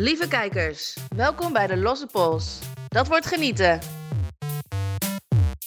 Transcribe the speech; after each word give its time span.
Lieve 0.00 0.28
kijkers, 0.28 0.96
welkom 1.16 1.52
bij 1.52 1.66
de 1.66 1.76
Losse 1.76 2.06
Pols. 2.06 2.58
Dat 2.88 3.08
wordt 3.08 3.26
genieten. 3.26 3.80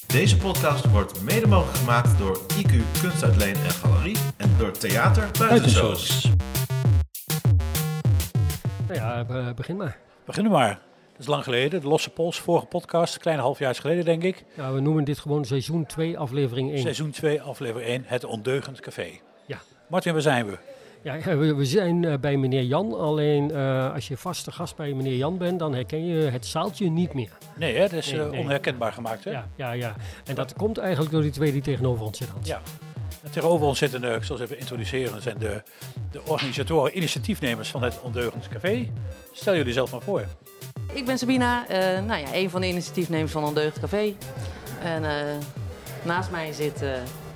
Deze 0.07 0.37
podcast 0.37 0.85
wordt 0.91 1.21
mede 1.21 1.47
mogelijk 1.47 1.77
gemaakt 1.77 2.17
door 2.17 2.39
IQ 2.57 3.01
Kunstuitleen 3.01 3.55
en 3.55 3.69
Galerie 3.69 4.17
en 4.37 4.57
door 4.57 4.71
Theater 4.71 5.29
Buitenzoos. 5.39 6.29
Nou 8.87 8.93
ja, 8.99 9.23
be- 9.25 9.53
begin 9.55 9.77
maar. 9.77 9.97
Beginnen 10.25 10.51
maar. 10.51 10.79
Dat 11.11 11.19
is 11.19 11.27
lang 11.27 11.43
geleden. 11.43 11.81
De 11.81 11.87
Losse 11.87 12.09
Pols, 12.09 12.39
vorige 12.39 12.65
podcast, 12.65 13.13
een 13.15 13.21
klein 13.21 13.39
halfjaars 13.39 13.79
geleden 13.79 14.05
denk 14.05 14.23
ik. 14.23 14.43
Ja, 14.57 14.71
we 14.73 14.79
noemen 14.79 15.03
dit 15.03 15.19
gewoon 15.19 15.45
seizoen 15.45 15.85
2, 15.85 16.17
aflevering 16.17 16.71
1. 16.71 16.81
Seizoen 16.81 17.11
2, 17.11 17.41
aflevering 17.41 17.89
1, 17.89 18.03
Het 18.05 18.23
Ondeugend 18.23 18.79
Café. 18.79 19.09
Ja. 19.45 19.57
Martin, 19.87 20.13
waar 20.13 20.21
zijn 20.21 20.45
we? 20.45 20.57
Ja, 21.03 21.37
we, 21.37 21.65
zijn 21.65 22.05
eh, 22.05 22.17
bij 22.17 22.37
meneer 22.37 22.63
Jan. 22.63 22.93
Alleen 22.99 23.51
eh, 23.51 23.93
als 23.93 24.07
je 24.07 24.17
vaste 24.17 24.51
gast 24.51 24.75
bij 24.75 24.93
meneer 24.93 25.15
Jan 25.15 25.37
bent, 25.37 25.59
dan 25.59 25.73
herken 25.73 26.05
je 26.05 26.15
het 26.29 26.45
zaaltje 26.45 26.89
niet 26.89 27.13
meer. 27.13 27.29
Nee, 27.55 27.75
hè? 27.75 27.81
dat 27.81 27.91
is 27.91 28.11
Nee, 28.11 28.21
eh, 28.21 28.29
nee. 28.29 28.39
onherkenbaar 28.39 28.93
gemaakt. 28.93 29.23
Hè? 29.23 29.31
Ja, 29.31 29.47
ja, 29.55 29.71
ja. 29.71 29.95
En 30.25 30.35
dat 30.35 30.53
komt 30.53 30.77
eigenlijk 30.77 31.11
door 31.11 31.21
die 31.21 31.31
twee 31.31 31.51
die 31.51 31.61
tegenover 31.61 32.05
ons 32.05 32.17
zitten. 32.17 32.35
Ja. 32.43 32.61
En 33.23 33.31
tegenover 33.31 33.67
ons 33.67 33.77
zitten, 33.77 34.03
eh, 34.03 34.15
ik 34.15 34.23
zal 34.23 34.37
ze 34.37 34.43
even 34.43 34.59
introduceren, 34.59 35.21
zijn 35.21 35.37
de, 35.37 35.61
de 36.11 36.21
organisatoren, 36.25 36.97
initiatiefnemers 36.97 37.69
van 37.69 37.83
Het 37.83 38.01
Ondeugend 38.01 38.47
Café. 38.47 38.89
Stel 39.31 39.55
jullie 39.55 39.73
zelf 39.73 39.91
maar 39.91 40.01
voor. 40.01 40.23
Ik 40.93 41.05
ben 41.05 41.17
Sabina, 41.17 41.67
eh, 41.67 41.79
nou 42.05 42.19
ja, 42.21 42.27
een 42.33 42.49
van 42.49 42.61
de 42.61 42.67
initiatiefnemers 42.67 43.31
van 43.31 43.43
Ondeugd 43.43 43.79
Café. 43.79 44.13
En 44.83 45.03
eh, 45.05 45.11
naast 46.03 46.31
mij 46.31 46.53
zit... 46.53 46.81
eh, 46.81 46.89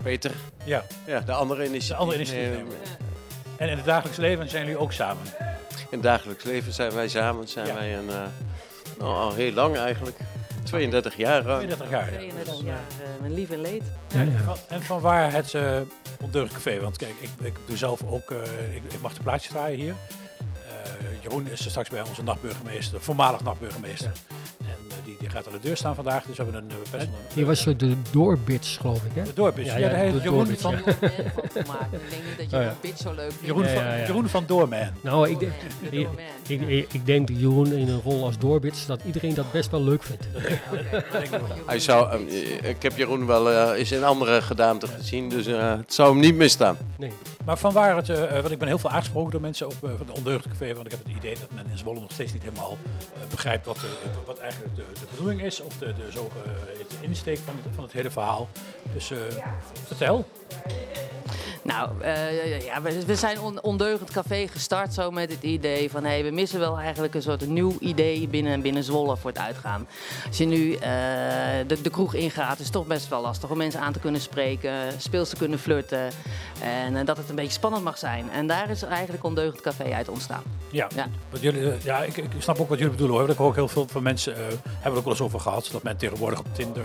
Peter. 0.04 0.32
Ja. 0.64 0.84
Ja, 1.06 1.20
de 1.20 1.32
andere 1.32 1.66
initiatief. 1.66 1.88
De 1.88 1.96
andere 1.96 2.18
initiatiefnemer. 2.18 2.74
En 3.58 3.70
in 3.70 3.76
het 3.78 3.86
dagelijks 3.86 4.18
leven 4.18 4.50
zijn 4.50 4.64
jullie 4.66 4.80
ook 4.80 4.92
samen. 4.92 5.24
In 5.70 5.86
het 5.90 6.04
dagelijks 6.04 6.44
leven 6.44 6.74
zijn 6.74 6.92
wij 6.92 7.08
samen, 7.08 7.48
zijn 7.48 7.68
Ja. 7.68 7.74
wij 7.74 7.98
een, 7.98 8.10
eh, 8.10 8.16
nou, 9.00 9.14
al 9.16 9.34
heel 9.34 9.52
lang 9.54 9.78
eigenlijk. 9.78 10.18
32 10.64 11.18
jaar 11.18 11.42
ruim. 11.44 11.58
32 11.68 11.90
jaar. 11.90 12.08
32 12.12 12.62
jaar, 12.64 12.76
eh, 12.76 13.22
mijn 13.22 13.34
lief 13.34 13.50
en 13.50 13.62
leed. 13.62 13.84
Ja, 14.14 14.22
ja. 14.22 14.30
Van- 14.46 14.58
En 14.70 14.82
van 14.84 15.00
waar 15.02 15.32
het 15.32 15.54
uh, 15.54 15.78
Ondeugend 16.22 16.54
Café? 16.54 16.80
Want 16.80 16.98
kijk, 16.98 17.14
ik, 17.20 17.30
ik 17.42 17.54
doe 17.66 17.78
zelf 17.78 18.02
ook, 18.10 18.32
eh, 18.32 18.76
ik, 18.76 18.82
ik 18.94 19.02
mag 19.02 19.14
de 19.14 19.22
plaatjes 19.24 19.52
draaien 19.52 19.80
hier. 19.80 19.96
Eh, 20.68 20.92
Jeroen 21.24 21.48
is 21.48 21.64
er 21.66 21.70
straks 21.70 21.90
bij 21.90 22.02
onze 22.02 22.24
nachtburgemeester, 22.24 23.02
voormalig 23.02 23.44
nachtburgemeester. 23.44 24.12
En 24.12 24.14
eh, 24.14 24.55
die, 25.26 25.34
gaat 25.34 25.48
aan 25.48 25.54
de 25.54 25.68
deur 25.68 25.78
staan 25.78 25.96
vandaag, 25.96 26.24
dus 26.24 26.38
we 26.38 26.44
hebben 26.44 26.62
een 26.62 26.68
best 26.68 26.92
wel 26.92 27.02
een... 27.02 27.10
Die 27.34 27.46
was 27.46 27.66
eh, 27.66 27.78
de 27.78 27.96
doorbits, 28.12 28.78
geloof 28.78 29.04
ik, 29.04 29.12
hè? 29.14 29.24
De 29.24 29.34
doorbits. 29.34 29.70
Ja, 29.70 29.78
Ja, 29.78 29.90
ja, 29.90 30.12
de 30.12 30.18
Jeroen 30.18 30.38
doorbits, 30.38 30.62
van, 30.62 30.72
ja. 30.72 30.78
Ik 30.78 30.94
denk 32.10 32.24
niet 32.24 32.38
dat 32.38 32.50
je 32.50 32.58
Oh, 32.58 32.72
bitch 32.82 33.02
zo 33.02 33.14
leuk 33.14 33.32
vindt. 33.32 33.46
Jeroen, 33.46 33.64
Ja, 33.64 33.74
van, 33.74 33.84
ja, 33.84 33.96
ja. 33.96 34.06
Jeroen 34.06 34.30
van 34.30 34.44
Doorman. 34.48 34.88
Nou, 35.02 35.30
ik, 35.30 35.40
De 35.40 36.08
ik, 36.48 36.88
ik, 36.92 37.06
denk 37.06 37.28
dat 37.28 37.40
Jeroen 37.40 37.74
in 37.74 37.90
een 37.90 38.02
rol 38.02 38.24
als 38.24 38.38
doorbits, 38.38 38.86
dat 38.86 39.02
iedereen 39.06 39.34
dat 39.34 39.52
best 39.52 39.72
wel 39.72 39.82
leuk 39.82 40.04
vindt. 40.04 40.28
Hij 41.66 41.80
zou, 41.80 42.28
eh, 42.28 42.70
ik 42.70 42.82
heb 42.84 42.98
Jeroen 42.98 43.26
wel 43.26 43.52
eh, 43.52 43.80
eens 43.80 43.92
in 43.92 44.04
andere 44.04 44.42
gedaante 44.42 44.88
gezien, 44.88 45.30
dus 45.30 45.46
eh, 45.46 45.78
het 45.78 45.94
zou 45.94 46.12
hem 46.12 46.20
niet 46.20 46.36
misstaan. 46.36 46.78
Nee. 46.98 47.12
Maar 47.46 47.58
van 47.58 47.74
waar 47.74 47.96
het, 47.96 48.08
want 48.30 48.52
ik 48.52 48.58
ben 48.60 48.68
heel 48.68 48.78
veel 48.78 48.90
aangesproken 48.90 49.32
door 49.32 49.42
mensen 49.42 49.66
op 49.68 49.74
eh, 49.74 49.80
van 49.98 50.08
het 50.08 50.18
Ondeugend 50.18 50.48
Café, 50.58 50.74
want 50.74 50.86
ik 50.86 50.92
heb 50.92 51.04
het 51.06 51.16
idee 51.16 51.36
dat 51.40 51.52
men 51.52 51.66
in 51.72 51.78
Zwolle 51.78 52.00
nog 52.00 52.12
steeds 52.12 52.34
niet 52.34 52.44
helemaal 52.44 52.78
begrijpt 53.30 53.66
wat, 53.66 53.76
de- 53.76 54.00
wat 54.26 54.40
eigenlijk 54.40 54.76
de, 54.76 54.84
de 54.94 55.06
bedoeling 55.10 55.42
is, 55.42 55.62
of 55.62 55.78
de, 55.78 55.94
de 55.94 56.96
insteek 57.02 57.38
van 57.38 57.56
het, 57.64 57.74
van 57.76 57.84
het 57.84 57.94
hele 57.94 58.12
verhaal. 58.12 58.48
Dus 58.94 59.12
vertel. 59.86 60.26
Nou, 61.66 61.90
eh, 62.02 62.66
ja, 62.66 62.82
we, 62.82 63.16
zijn 63.16 63.40
on, 63.40 63.62
ondeugend 63.62 64.12
café 64.12 64.48
gestart 64.48 64.94
zo 64.94 65.12
met 65.12 65.32
het 65.32 65.44
idee 65.44 65.90
van... 65.90 66.04
Hey, 66.04 66.24
we 66.24 66.32
missen 66.32 66.60
wel 66.60 66.78
eigenlijk 66.78 67.16
een 67.16 67.22
soort 67.22 67.48
nieuw 67.48 67.76
idee 67.80 68.28
binnen, 68.28 68.62
binnen 68.62 68.84
Zwolle 68.84 69.18
voor 69.18 69.30
het 69.30 69.40
uitgaan. 69.40 69.88
Als 70.28 70.38
je 70.38 70.46
nu 70.46 70.74
eh, 70.74 70.80
de, 71.68 71.82
de 71.82 71.90
kroeg 71.90 72.14
ingaat, 72.14 72.60
is 72.60 72.64
het 72.64 72.74
toch 72.74 72.88
best 72.88 73.08
wel 73.08 73.22
lastig 73.22 73.50
om 73.50 73.58
mensen 73.58 73.80
aan 73.80 73.94
te 73.94 74.00
kunnen 74.00 74.22
spreken, 74.22 74.72
speels 74.98 75.30
te 75.30 75.36
kunnen 75.36 75.60
flirten. 75.60 76.10
En 76.62 76.96
eh, 76.96 77.06
dat 77.06 77.18
het 77.18 77.30
een 77.30 77.36
beetje 77.36 77.52
spannend 77.52 77.84
mag 77.84 77.98
zijn. 77.98 78.30
En 78.32 78.48
daar 78.48 78.70
is 78.70 78.84
eigenlijk 78.84 79.24
ondeugend 79.24 79.62
café 79.62 79.94
uit 79.94 80.10
ontstaan. 80.10 80.44
Ja, 80.70 80.88
Ja. 80.96 81.08
Wat 81.30 81.42
jullie, 81.42 81.74
ja 81.84 82.04
ik, 82.04 82.18
ik 82.18 82.32
snap 82.40 82.60
ook 82.60 82.70
wat 82.70 82.78
jullie 82.78 82.94
bedoelen 82.94 83.18
hoor. 83.18 83.30
Ik 83.30 83.38
hoor 83.38 83.48
ook 83.48 83.56
heel 83.56 83.68
veel 83.68 83.88
van 83.88 84.04
mensen, 84.04 84.36
hebben 84.36 84.92
we 84.92 84.98
ook 84.98 85.04
wel 85.04 85.14
eens 85.14 85.22
over 85.22 85.40
gehad, 85.40 85.70
dat 85.72 85.84
men 85.84 85.98
tegenwoordig 85.98 86.40
op 86.40 86.46
Tinder, 86.54 86.84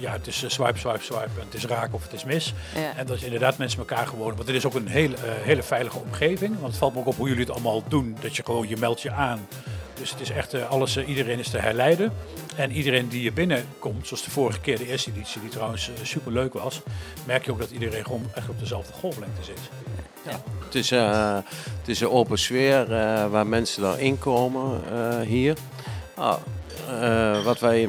ja, 0.00 0.12
het 0.12 0.26
is 0.26 0.44
swipe, 0.46 0.78
swipe, 0.78 1.02
swipe 1.02 1.40
en 1.40 1.44
het 1.44 1.54
is 1.54 1.64
raak 1.64 1.94
of 1.94 2.02
het 2.02 2.12
is 2.12 2.24
mis. 2.24 2.54
Ja. 2.74 2.96
En 2.96 3.06
dat 3.06 3.20
je 3.20 3.35
inderdaad 3.36 3.58
mensen 3.58 3.78
elkaar 3.78 4.06
gewoon, 4.06 4.36
want 4.36 4.46
het 4.46 4.56
is 4.56 4.66
ook 4.66 4.74
een 4.74 4.86
hele, 4.86 5.16
eh, 5.16 5.22
hele 5.22 5.62
veilige 5.62 5.98
omgeving. 5.98 6.54
Want 6.54 6.66
het 6.66 6.76
valt 6.76 6.94
me 6.94 7.00
ook 7.00 7.06
op 7.06 7.16
hoe 7.16 7.28
jullie 7.28 7.42
het 7.42 7.52
allemaal 7.52 7.82
doen, 7.88 8.16
dat 8.20 8.36
je 8.36 8.42
gewoon, 8.44 8.68
je 8.68 8.76
meldt 8.76 9.02
je 9.02 9.10
aan. 9.10 9.46
Dus 9.94 10.10
het 10.10 10.20
is 10.20 10.30
echt, 10.30 10.54
eh, 10.54 10.70
alles, 10.70 10.96
eh, 10.96 11.08
iedereen 11.08 11.38
is 11.38 11.48
te 11.48 11.58
herleiden. 11.58 12.12
En 12.56 12.72
iedereen 12.72 13.08
die 13.08 13.22
je 13.22 13.32
binnenkomt, 13.32 14.06
zoals 14.06 14.24
de 14.24 14.30
vorige 14.30 14.60
keer, 14.60 14.78
de 14.78 14.86
eerste 14.86 15.10
editie, 15.10 15.40
die 15.40 15.50
trouwens 15.50 15.90
super 16.02 16.32
leuk 16.32 16.52
was, 16.52 16.80
merk 17.24 17.44
je 17.44 17.50
ook 17.50 17.58
dat 17.58 17.70
iedereen 17.70 18.04
gewoon 18.04 18.30
echt 18.34 18.48
op 18.48 18.58
dezelfde 18.58 18.92
golflengte 18.92 19.44
zit. 19.44 19.58
Het 20.64 20.74
is, 20.74 20.90
het 20.90 21.88
is 21.88 22.00
een 22.00 22.10
open 22.10 22.38
sfeer 22.38 22.88
waar 23.30 23.46
mensen 23.46 23.82
dan 23.82 23.98
inkomen 23.98 24.82
eh, 24.90 25.20
hier. 25.20 25.56
Eh, 26.88 27.44
wat 27.44 27.60
wij 27.60 27.88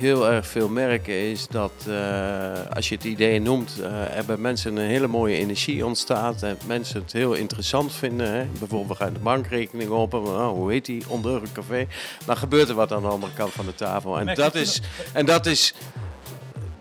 heel 0.00 0.30
erg 0.30 0.46
veel 0.46 0.68
merken 0.68 1.14
is 1.14 1.46
dat 1.48 1.72
eh, 1.88 2.74
als 2.74 2.88
je 2.88 2.94
het 2.94 3.04
idee 3.04 3.40
noemt, 3.40 3.80
eh, 3.80 4.16
er 4.16 4.24
bij 4.24 4.36
mensen 4.36 4.76
een 4.76 4.88
hele 4.88 5.06
mooie 5.06 5.36
energie 5.36 5.86
ontstaat. 5.86 6.42
En 6.42 6.58
mensen 6.66 7.00
het 7.00 7.12
heel 7.12 7.34
interessant 7.34 7.92
vinden. 7.92 8.32
Hè? 8.32 8.44
Bijvoorbeeld 8.58 8.98
we 8.98 9.04
gaan 9.04 9.12
de 9.12 9.18
bankrekening 9.18 9.90
open. 9.90 10.20
Oh, 10.20 10.48
hoe 10.48 10.72
heet 10.72 10.84
die? 10.84 11.04
Ondeugend 11.08 11.52
café. 11.52 11.86
Dan 12.26 12.36
gebeurt 12.36 12.68
er 12.68 12.74
wat 12.74 12.92
aan 12.92 13.02
de 13.02 13.08
andere 13.08 13.32
kant 13.32 13.52
van 13.52 13.66
de 13.66 13.74
tafel. 13.74 14.20
En 14.20 14.34
dat 14.34 14.54
is, 14.54 14.80
en 15.12 15.26
dat 15.26 15.46
is, 15.46 15.74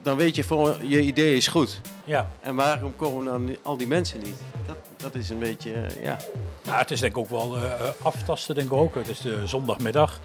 dan 0.02 0.18
weet 0.18 0.36
je 0.36 0.44
voor 0.44 0.78
je 0.84 1.02
idee 1.02 1.36
is 1.36 1.48
goed. 1.48 1.82
Ja, 2.04 2.30
En 2.40 2.56
waarom 2.56 2.96
komen 2.96 3.26
dan 3.26 3.56
al 3.64 3.78
die 3.78 3.88
mensen 3.88 4.20
niet? 4.20 4.36
Dat, 4.66 4.78
dat 4.98 5.16
is 5.16 5.30
een 5.30 5.40
beetje, 5.40 5.74
eh, 5.74 6.04
ja. 6.04 6.18
Ja, 6.64 6.78
het 6.78 6.92
is 6.92 7.00
denk 7.00 7.12
ik 7.12 7.18
ook 7.18 7.30
wel 7.30 7.58
eh, 7.58 7.72
aftasten, 8.02 8.56
denk 8.56 8.68
ik 8.68 8.74
ook. 8.74 8.96
Het 8.96 9.08
is 9.08 9.20
de 9.20 9.48
zondagmiddag. 9.48 10.20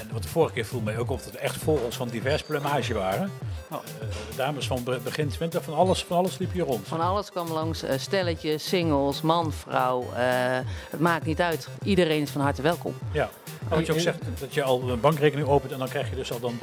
En 0.00 0.08
wat 0.12 0.22
de 0.22 0.28
vorige 0.28 0.54
keer 0.54 0.64
viel 0.64 0.80
mij 0.80 0.98
ook 0.98 1.10
op 1.10 1.24
dat 1.24 1.34
er 1.34 1.40
echt 1.40 1.56
vogels 1.56 1.96
van 1.96 2.08
divers 2.08 2.42
plumage 2.42 2.94
waren. 2.94 3.30
De 3.70 4.36
dames 4.36 4.66
van 4.66 4.84
be- 4.84 5.00
begin 5.04 5.28
20, 5.28 5.62
van 5.64 5.74
alles, 5.74 6.04
van 6.04 6.16
alles 6.16 6.38
liep 6.38 6.52
hier 6.52 6.64
rond. 6.64 6.86
Van 6.88 7.00
alles 7.00 7.30
kwam 7.30 7.48
langs, 7.52 7.82
eh, 7.82 7.98
stelletjes, 7.98 8.68
singles, 8.68 9.20
man, 9.22 9.52
vrouw. 9.52 10.02
eh, 10.14 10.58
het 10.90 11.00
maakt 11.00 11.24
niet 11.24 11.40
uit. 11.40 11.68
Iedereen 11.82 12.22
is 12.22 12.30
van 12.30 12.40
harte 12.40 12.62
welkom. 12.62 12.94
Ja. 13.12 13.28
Nou, 13.68 13.78
wat 13.78 13.86
je 13.86 13.92
ook 13.92 13.98
zegt, 13.98 14.18
dat 14.40 14.54
je 14.54 14.62
al 14.62 14.90
een 14.90 15.00
bankrekening 15.00 15.48
opent 15.48 15.72
en 15.72 15.78
dan 15.78 15.88
krijg 15.88 16.10
je 16.10 16.16
dus 16.16 16.32
al 16.32 16.40
dan 16.40 16.58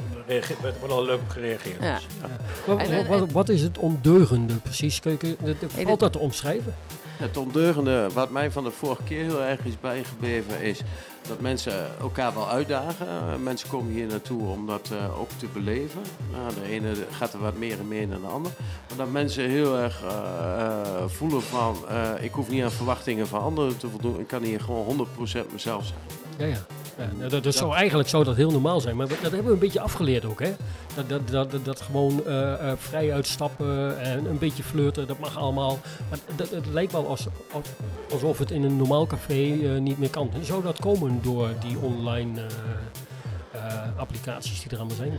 wordt 0.80 0.92
al 0.94 1.04
leuk 1.04 1.20
op 1.20 1.28
gereageerd. 1.28 1.82
Ja. 1.82 1.94
Dus, 1.94 2.06
Wat, 2.66 2.78
En- 2.78 3.06
wat, 3.06 3.30
wat 3.32 3.48
is 3.48 3.60
het 3.62 3.78
ondeugende 3.78 4.54
precies? 4.54 5.00
Kun 5.00 5.18
je- 5.20 5.36
dat- 5.86 5.98
dat 6.00 6.12
te 6.12 6.18
omschrijven? 6.18 6.74
Het 7.16 7.36
ondeugende, 7.36 8.06
wat 8.14 8.30
mij 8.30 8.50
van 8.50 8.64
de 8.64 8.70
vorige 8.70 9.02
keer 9.02 9.22
heel 9.24 9.42
erg 9.42 9.60
is 9.64 9.80
bijgebleven, 9.80 10.60
is 10.62 10.80
dat 11.28 11.40
mensen 11.40 11.98
elkaar 12.00 12.34
wel 12.34 12.48
uitdagen. 12.48 13.42
Mensen 13.42 13.68
komen 13.68 13.92
hier 13.92 14.06
naartoe 14.06 14.42
om 14.42 14.66
dat 14.66 14.90
eh, 14.92 15.20
ook 15.20 15.30
te 15.30 15.46
beleven. 15.52 16.00
Nou, 16.32 16.54
de 16.54 16.62
ene 16.62 16.94
gaat 17.10 17.32
er 17.32 17.38
wat 17.38 17.56
meer 17.56 17.78
en 17.78 17.88
meer 17.88 18.08
dan 18.08 18.20
de 18.20 18.26
ander. 18.26 18.52
Maar 18.88 18.96
dat 18.96 19.10
mensen 19.10 19.48
heel 19.48 19.78
erg 19.78 20.02
eh, 20.02 20.10
eh, 20.10 21.08
voelen 21.08 21.42
van, 21.42 21.76
ik 22.20 22.32
hoef 22.32 22.48
niet 22.48 22.62
aan 22.62 22.70
verwachtingen 22.70 23.26
van 23.26 23.40
anderen 23.40 23.76
te 23.76 23.88
voldoen. 23.88 24.20
Ik 24.20 24.26
kan 24.26 24.42
hier 24.42 24.60
gewoon 24.60 25.06
100% 25.46 25.52
mezelf 25.52 25.84
zijn. 25.86 26.00
Ja, 26.36 26.46
ja. 26.46 26.66
Ja 26.98 27.08
nou, 27.18 27.30
dat, 27.30 27.42
dat 27.44 27.54
zou, 27.54 27.74
eigenlijk 27.74 28.08
zou 28.08 28.24
dat 28.24 28.36
heel 28.36 28.50
normaal 28.50 28.80
zijn, 28.80 28.96
maar 28.96 29.08
dat 29.08 29.18
hebben 29.20 29.44
we 29.44 29.52
een 29.52 29.58
beetje 29.58 29.80
afgeleerd 29.80 30.24
ook. 30.24 30.40
Hè? 30.40 30.54
Dat, 30.94 31.08
dat, 31.28 31.50
dat, 31.50 31.64
dat, 31.64 31.80
gewoon 31.80 32.26
eh, 32.26 32.52
eh, 32.70 32.76
vrij 32.78 33.12
uitstappen 33.12 34.00
en 34.00 34.24
een 34.26 34.38
beetje 34.38 34.62
flirten, 34.62 35.06
dat 35.06 35.18
mag 35.18 35.36
allemaal. 35.38 35.78
Maar 36.10 36.18
dat, 36.36 36.50
het 36.50 36.66
lijkt 36.66 36.92
wel 36.92 37.08
als, 37.08 37.26
als- 37.52 37.68
alsof 38.12 38.38
het 38.38 38.50
in 38.50 38.62
een 38.62 38.76
normaal 38.76 39.06
café 39.06 39.32
eh, 39.62 39.80
niet 39.80 39.98
meer 39.98 40.10
kan. 40.10 40.30
En 40.34 40.44
zou 40.44 40.62
dat 40.62 40.80
komen 40.80 41.18
door 41.22 41.48
die 41.60 41.78
online 41.78 42.40
applicaties 43.96 44.60
die 44.62 44.70
er 44.70 44.76
allemaal 44.78 44.96
zijn? 44.96 45.12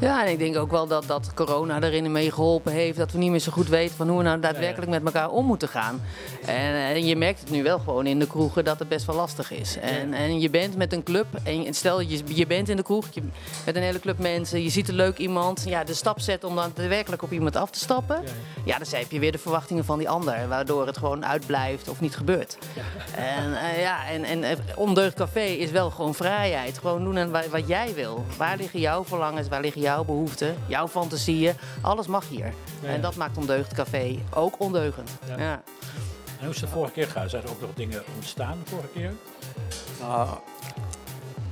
Ja, 0.00 0.24
en 0.26 0.30
ik 0.32 0.38
denk 0.38 0.56
ook 0.56 0.70
wel 0.70 0.86
dat, 0.86 1.06
dat 1.06 1.34
corona 1.34 1.80
erin 1.82 2.12
mee 2.12 2.30
geholpen 2.32 2.72
heeft. 2.72 2.98
Dat 2.98 3.12
we 3.12 3.18
niet 3.18 3.30
meer 3.30 3.38
zo 3.40 3.52
goed 3.52 3.68
weten 3.68 3.96
van 3.96 4.08
hoe 4.08 4.18
we 4.18 4.24
nou 4.24 4.40
daadwerkelijk 4.40 4.90
met 4.90 5.04
elkaar 5.04 5.30
om 5.30 5.46
moeten 5.46 5.68
gaan. 5.68 6.02
En, 6.46 6.74
eh, 6.74 7.06
je 7.08 7.16
merkt 7.16 7.40
het 7.40 7.50
nu 7.50 7.62
wel 7.62 7.78
gewoon 7.78 8.06
in 8.06 8.18
de 8.18 8.26
kroegen 8.26 8.64
dat 8.64 8.78
het 8.78 8.88
best 8.88 9.06
wel 9.06 9.16
lastig 9.16 9.50
is. 9.52 9.76
En, 9.78 10.12
en 10.14 10.40
je 10.40 10.50
bent 10.50 10.76
met 10.76 10.92
een 10.92 11.02
club, 11.02 11.26
en 11.44 11.74
stel 11.74 12.00
je, 12.00 12.20
je 12.24 12.46
bent 12.46 12.68
in 12.68 12.76
de 12.76 12.82
kroeg 12.82 13.06
je, 13.10 13.22
met 13.66 13.76
een 13.76 13.82
hele 13.82 14.00
club 14.00 14.18
mensen. 14.18 14.62
Je 14.62 14.70
ziet 14.70 14.88
een 14.88 14.94
leuk 14.94 15.18
iemand. 15.18 15.62
Ja, 15.66 15.84
de 15.84 15.94
stap 15.94 16.20
zet 16.20 16.44
om 16.44 16.54
dan 16.54 16.70
daadwerkelijk 16.74 17.22
op 17.22 17.32
iemand 17.32 17.56
af 17.56 17.70
te 17.70 17.78
stappen. 17.78 18.22
Ja, 18.64 18.78
dan 18.78 18.86
heb 18.90 19.10
je 19.10 19.18
weer 19.18 19.32
de 19.32 19.38
verwachtingen 19.38 19.84
van 19.84 19.98
die 19.98 20.08
ander. 20.08 20.48
Waardoor 20.48 20.86
het 20.86 20.98
gewoon 20.98 21.26
uitblijft 21.26 21.88
of 21.88 22.00
niet 22.00 22.16
gebeurt. 22.16 22.58
En 23.14 23.58
eh, 23.60 23.80
ja, 23.80 24.06
en, 24.08 24.24
en 24.24 24.42
eh, 24.44 24.56
Ondeugd 24.74 25.14
Café 25.16 25.40
is 25.44 25.70
wel 25.70 25.90
gewoon 25.90 26.14
vrijheid. 26.14 26.78
Gewoon 26.78 27.04
doen 27.04 27.18
aan 27.18 27.30
wa- 27.30 27.48
wat 27.50 27.68
jij 27.68 27.92
wil. 27.94 28.24
Waar 28.36 28.56
liggen 28.56 28.80
jouw 28.80 29.04
verlangens, 29.04 29.48
waar 29.48 29.60
liggen 29.60 29.80
jouw 29.86 30.04
behoeften, 30.04 30.56
jouw 30.66 30.88
fantasieën. 30.88 31.54
Alles 31.80 32.06
mag 32.06 32.28
hier. 32.28 32.52
Ja, 32.82 32.88
En 32.88 33.00
dat 33.00 33.16
maakt 33.16 33.36
Ondeugd 33.36 33.72
Café 33.74 34.18
ook 34.34 34.60
ondeugend. 34.60 35.10
Ja. 35.26 35.38
Ja. 35.38 35.62
En 36.38 36.44
hoe 36.44 36.54
is 36.54 36.60
het 36.60 36.68
de 36.70 36.74
vorige 36.76 36.92
keer 36.92 37.06
gegaan? 37.06 37.28
Zijn 37.28 37.42
er 37.42 37.50
ook 37.50 37.60
nog 37.60 37.70
dingen 37.74 38.02
ontstaan 38.14 38.58
de 38.64 38.70
vorige 38.70 38.88
keer? 38.88 39.12
Nou, 40.00 40.28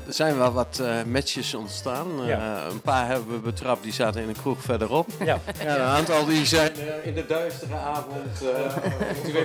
er 0.06 0.12
zijn 0.12 0.36
wel 0.38 0.52
wat 0.52 0.78
eh, 0.82 1.02
matches 1.06 1.54
ontstaan. 1.54 2.06
Eh, 2.28 2.62
een 2.70 2.80
paar 2.80 3.06
hebben 3.06 3.30
we 3.34 3.38
betrapt, 3.38 3.82
die 3.82 3.92
zaten 3.92 4.22
in 4.22 4.28
een 4.28 4.36
kroeg 4.36 4.60
verderop. 4.62 5.08
Ja, 5.24 5.38
Ja, 5.64 5.74
een 5.74 5.80
aantal 5.80 6.24
die 6.24 6.46
zijn 6.46 6.72
eh, 6.76 7.06
in 7.06 7.14
de 7.14 7.26
duistere 7.26 7.74
avond 7.74 8.42
uh, 8.42 8.50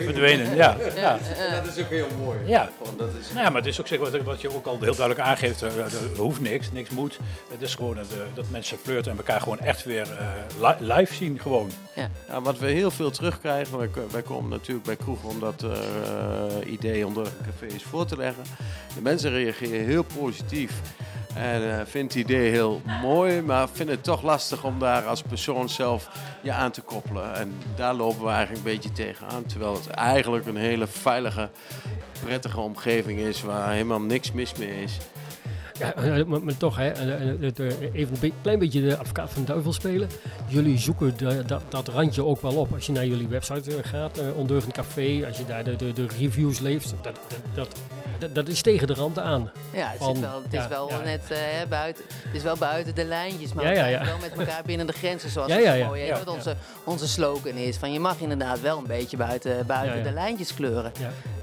verdwenen. 0.03 0.55
Ja, 0.55 0.75
ja. 0.95 1.17
Dat 1.63 1.75
is 1.75 1.83
ook 1.83 1.89
heel 1.89 2.07
mooi. 2.23 2.37
Ja. 2.45 2.69
Dat 2.97 3.09
is, 3.19 3.27
Nou 3.33 3.43
ja, 3.43 3.49
maar 3.49 3.61
het 3.61 3.65
is 3.69 3.79
ook 3.79 3.87
zeg, 3.87 3.99
wat, 3.99 4.17
wat 4.21 4.41
je 4.41 4.55
ook 4.55 4.65
al 4.65 4.77
heel 4.79 4.95
duidelijk 4.95 5.19
aangeeft. 5.27 5.61
Er, 5.61 5.79
er 5.79 5.91
hoeft 6.17 6.41
niks, 6.41 6.71
niks 6.71 6.89
moet. 6.89 7.19
Het 7.51 7.61
is 7.61 7.75
gewoon 7.75 7.95
dat, 7.95 8.05
eh, 8.11 8.17
dat 8.33 8.45
mensen 8.49 8.77
flirten 8.83 9.11
en 9.11 9.17
elkaar 9.17 9.41
gewoon 9.41 9.59
echt 9.59 9.83
weer 9.83 10.07
eh, 10.11 10.27
li- 10.79 10.93
live 10.93 11.13
zien. 11.13 11.39
Gewoon. 11.41 11.71
ja, 12.27 12.41
wat 12.41 12.57
we 12.59 12.67
heel 12.67 12.91
veel 12.91 13.11
terugkrijgen, 13.11 13.77
wij, 13.77 13.89
wij 14.11 14.21
komen 14.21 14.49
natuurlijk 14.49 14.85
bij 14.85 14.95
kroegen 14.95 15.29
om 15.29 15.39
dat 15.39 15.63
eh, 15.63 16.71
idee 16.71 17.05
onder 17.05 17.27
cafés 17.45 17.83
voor 17.83 18.05
te 18.05 18.17
leggen. 18.17 18.43
De 18.95 19.01
mensen 19.01 19.31
reageren 19.31 19.85
heel 19.85 20.03
positief. 20.03 20.47
En 21.35 21.79
eh 21.79 21.85
vindt 21.85 22.13
het 22.13 22.23
idee 22.23 22.51
heel 22.51 22.81
mooi, 23.01 23.41
maar 23.41 23.69
vinden 23.69 23.95
het 23.95 24.03
toch 24.03 24.23
lastig 24.23 24.63
om 24.63 24.79
daar 24.79 25.05
als 25.05 25.21
persoon 25.21 25.69
zelf 25.69 26.09
je 26.41 26.51
aan 26.51 26.71
te 26.71 26.81
koppelen. 26.81 27.35
En 27.35 27.53
daar 27.75 27.93
lopen 27.93 28.23
we 28.23 28.29
eigenlijk 28.29 28.65
een 28.65 28.71
beetje 28.71 28.91
tegenaan. 28.91 29.45
Terwijl 29.45 29.73
het 29.73 29.87
eigenlijk 29.87 30.45
een 30.45 30.55
hele 30.55 30.87
veilige, 30.87 31.49
prettige 32.23 32.59
omgeving 32.59 33.19
is 33.19 33.41
waar 33.41 33.71
helemaal 33.71 34.01
niks 34.01 34.31
mis 34.31 34.55
mee 34.55 34.83
is. 34.83 34.97
Ja, 35.79 35.93
eh, 35.93 36.25
maar, 36.25 36.43
maar 36.43 36.57
toch, 36.57 36.75
hè, 36.77 36.89
eh, 36.89 37.19
eh, 37.21 37.51
eh, 37.57 37.93
even 37.93 38.17
een 38.21 38.33
klein 38.41 38.59
beetje 38.59 38.81
de 38.81 38.97
advocaat 38.97 39.29
van 39.29 39.41
de 39.41 39.51
duivel 39.51 39.73
spelen. 39.73 40.09
Jullie 40.47 40.77
zoeken 40.77 41.13
dat, 41.69 41.87
randje 41.87 42.25
ook 42.25 42.41
wel 42.41 42.55
op. 42.55 42.73
Als 42.73 42.85
je 42.85 42.91
naar 42.91 43.05
jullie 43.05 43.27
website 43.27 43.75
eh, 43.75 43.89
gaat, 43.89 44.17
eh, 44.17 44.37
Ondeugend 44.37 44.73
Café, 44.73 45.23
als 45.27 45.37
je 45.37 45.45
daar 45.45 45.63
de, 45.63 46.05
reviews 46.17 46.59
leest, 46.59 46.93
dat, 47.01 47.19
dat, 47.53 47.75
dat, 48.19 48.35
dat 48.35 48.47
is 48.47 48.61
tegen 48.61 48.87
de 48.87 48.93
rand 48.93 49.19
aan. 49.19 49.51
Ja, 49.73 49.87
het, 49.89 49.97
Van- 49.97 50.15
zit 50.15 50.23
wel, 50.23 50.41
het 50.43 50.51
ja, 50.51 50.61
is 50.63 50.67
wel 50.69 50.89
ja. 50.89 50.99
net 51.03 51.21
eh, 51.29 51.37
buiten, 51.69 52.03
het 52.07 52.35
is 52.35 52.43
wel 52.43 52.57
buiten 52.57 52.95
de 52.95 53.05
lijntjes, 53.05 53.53
maar 53.53 53.73
Ja, 53.73 53.99
we 53.99 54.05
wel 54.05 54.17
met 54.21 54.47
elkaar 54.47 54.61
binnen 54.65 54.87
de 54.87 54.93
grenzen, 54.93 55.29
zoals 55.29 55.51
het 55.53 55.85
mooi 55.85 56.01
heet. 56.01 56.23
Wat 56.23 56.35
onze, 56.35 56.55
onze 56.83 57.07
slogan 57.07 57.53
is, 57.53 57.77
van 57.77 57.91
je 57.91 57.99
mag 57.99 58.19
inderdaad 58.19 58.61
wel 58.61 58.77
een 58.77 58.87
beetje 58.87 59.17
buiten, 59.17 59.65
buiten 59.65 59.97
Ja, 59.97 60.03
ja. 60.03 60.07
de 60.09 60.13
lijntjes 60.13 60.53
kleuren. 60.53 60.91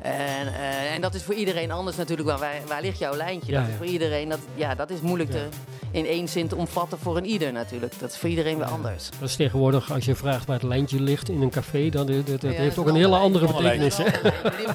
En, 0.02 0.46
eh, 0.46 0.94
en 0.94 1.00
dat 1.00 1.14
is 1.14 1.22
voor 1.22 1.34
iedereen 1.34 1.70
anders 1.70 1.96
natuurlijk, 1.96 2.38
waar, 2.38 2.54
waar 2.68 2.80
ligt 2.82 2.98
jouw 2.98 3.16
lijntje? 3.16 3.52
Ja, 3.52 3.60
dat 3.60 3.68
is 3.68 3.76
voor 3.76 3.86
iedereen, 3.86 4.28
dat, 4.28 4.38
ja, 4.54 4.74
dat 4.74 4.90
is 4.90 5.00
moeilijk 5.00 5.32
Ja. 5.32 5.38
te, 5.38 5.44
in 5.90 6.06
één 6.06 6.28
zin 6.28 6.48
te 6.48 6.56
omvatten 6.56 6.98
voor 6.98 7.16
een 7.16 7.24
ieder 7.24 7.52
natuurlijk. 7.52 7.98
Dat 7.98 8.10
is 8.10 8.16
voor 8.18 8.28
iedereen 8.28 8.56
weer 8.58 8.66
anders. 8.66 9.08
Dat 9.20 9.28
is 9.28 9.36
tegenwoordig, 9.36 9.92
als 9.92 10.04
je 10.04 10.14
vraagt 10.14 10.46
waar 10.46 10.56
het 10.56 10.64
lijntje 10.68 11.00
ligt 11.00 11.28
in 11.28 11.42
een 11.42 11.50
café, 11.50 11.88
dan 11.88 12.06
dat, 12.06 12.26
dat, 12.26 12.40
dat 12.40 12.52
Ja, 12.52 12.58
heeft 12.58 12.74
dat 12.76 12.84
ook 12.84 12.90
een 12.90 12.96
hele 12.96 13.16
andere 13.16 13.46
betekenis. 13.46 13.96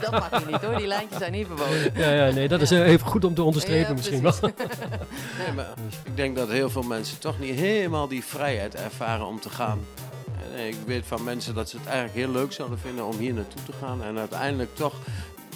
Dat 0.01 0.12
mag 0.12 0.30
je 0.39 0.45
niet 0.51 0.62
hoor, 0.62 0.77
die 0.77 0.88
lijntjes 0.88 1.18
zijn 1.18 1.31
niet 1.31 1.47
verboden. 1.47 1.91
Ja, 1.96 2.12
ja, 2.12 2.34
nee, 2.34 2.48
dat 2.48 2.62
is 2.62 2.72
eh, 2.72 2.88
even 2.88 3.08
goed 3.08 3.26
om 3.26 3.34
te 3.34 3.44
onderstrepen 3.44 3.88
Ja, 3.88 3.94
misschien 3.94 4.22
wel. 4.22 4.34
Nee, 5.40 5.54
maar 5.56 5.70
ik 6.04 6.16
denk 6.16 6.36
dat 6.36 6.50
heel 6.50 6.70
veel 6.70 6.82
mensen 6.84 7.20
toch 7.20 7.40
niet 7.40 7.56
helemaal 7.60 8.08
die 8.08 8.24
vrijheid 8.24 8.76
ervaren 8.76 9.26
om 9.26 9.40
te 9.40 9.50
gaan. 9.50 9.80
En 10.52 10.58
eh, 10.60 10.68
ik 10.68 10.76
weet 10.86 11.04
van 11.06 11.24
mensen 11.24 11.56
dat 11.56 11.70
ze 11.70 11.78
het 11.78 11.86
eigenlijk 11.86 12.16
heel 12.16 12.32
leuk 12.32 12.52
zouden 12.52 12.80
vinden 12.80 13.06
om 13.06 13.18
hier 13.18 13.34
naartoe 13.34 13.64
te 13.66 13.74
gaan. 13.82 14.04
En 14.04 14.18
uiteindelijk 14.18 14.76
toch 14.76 14.94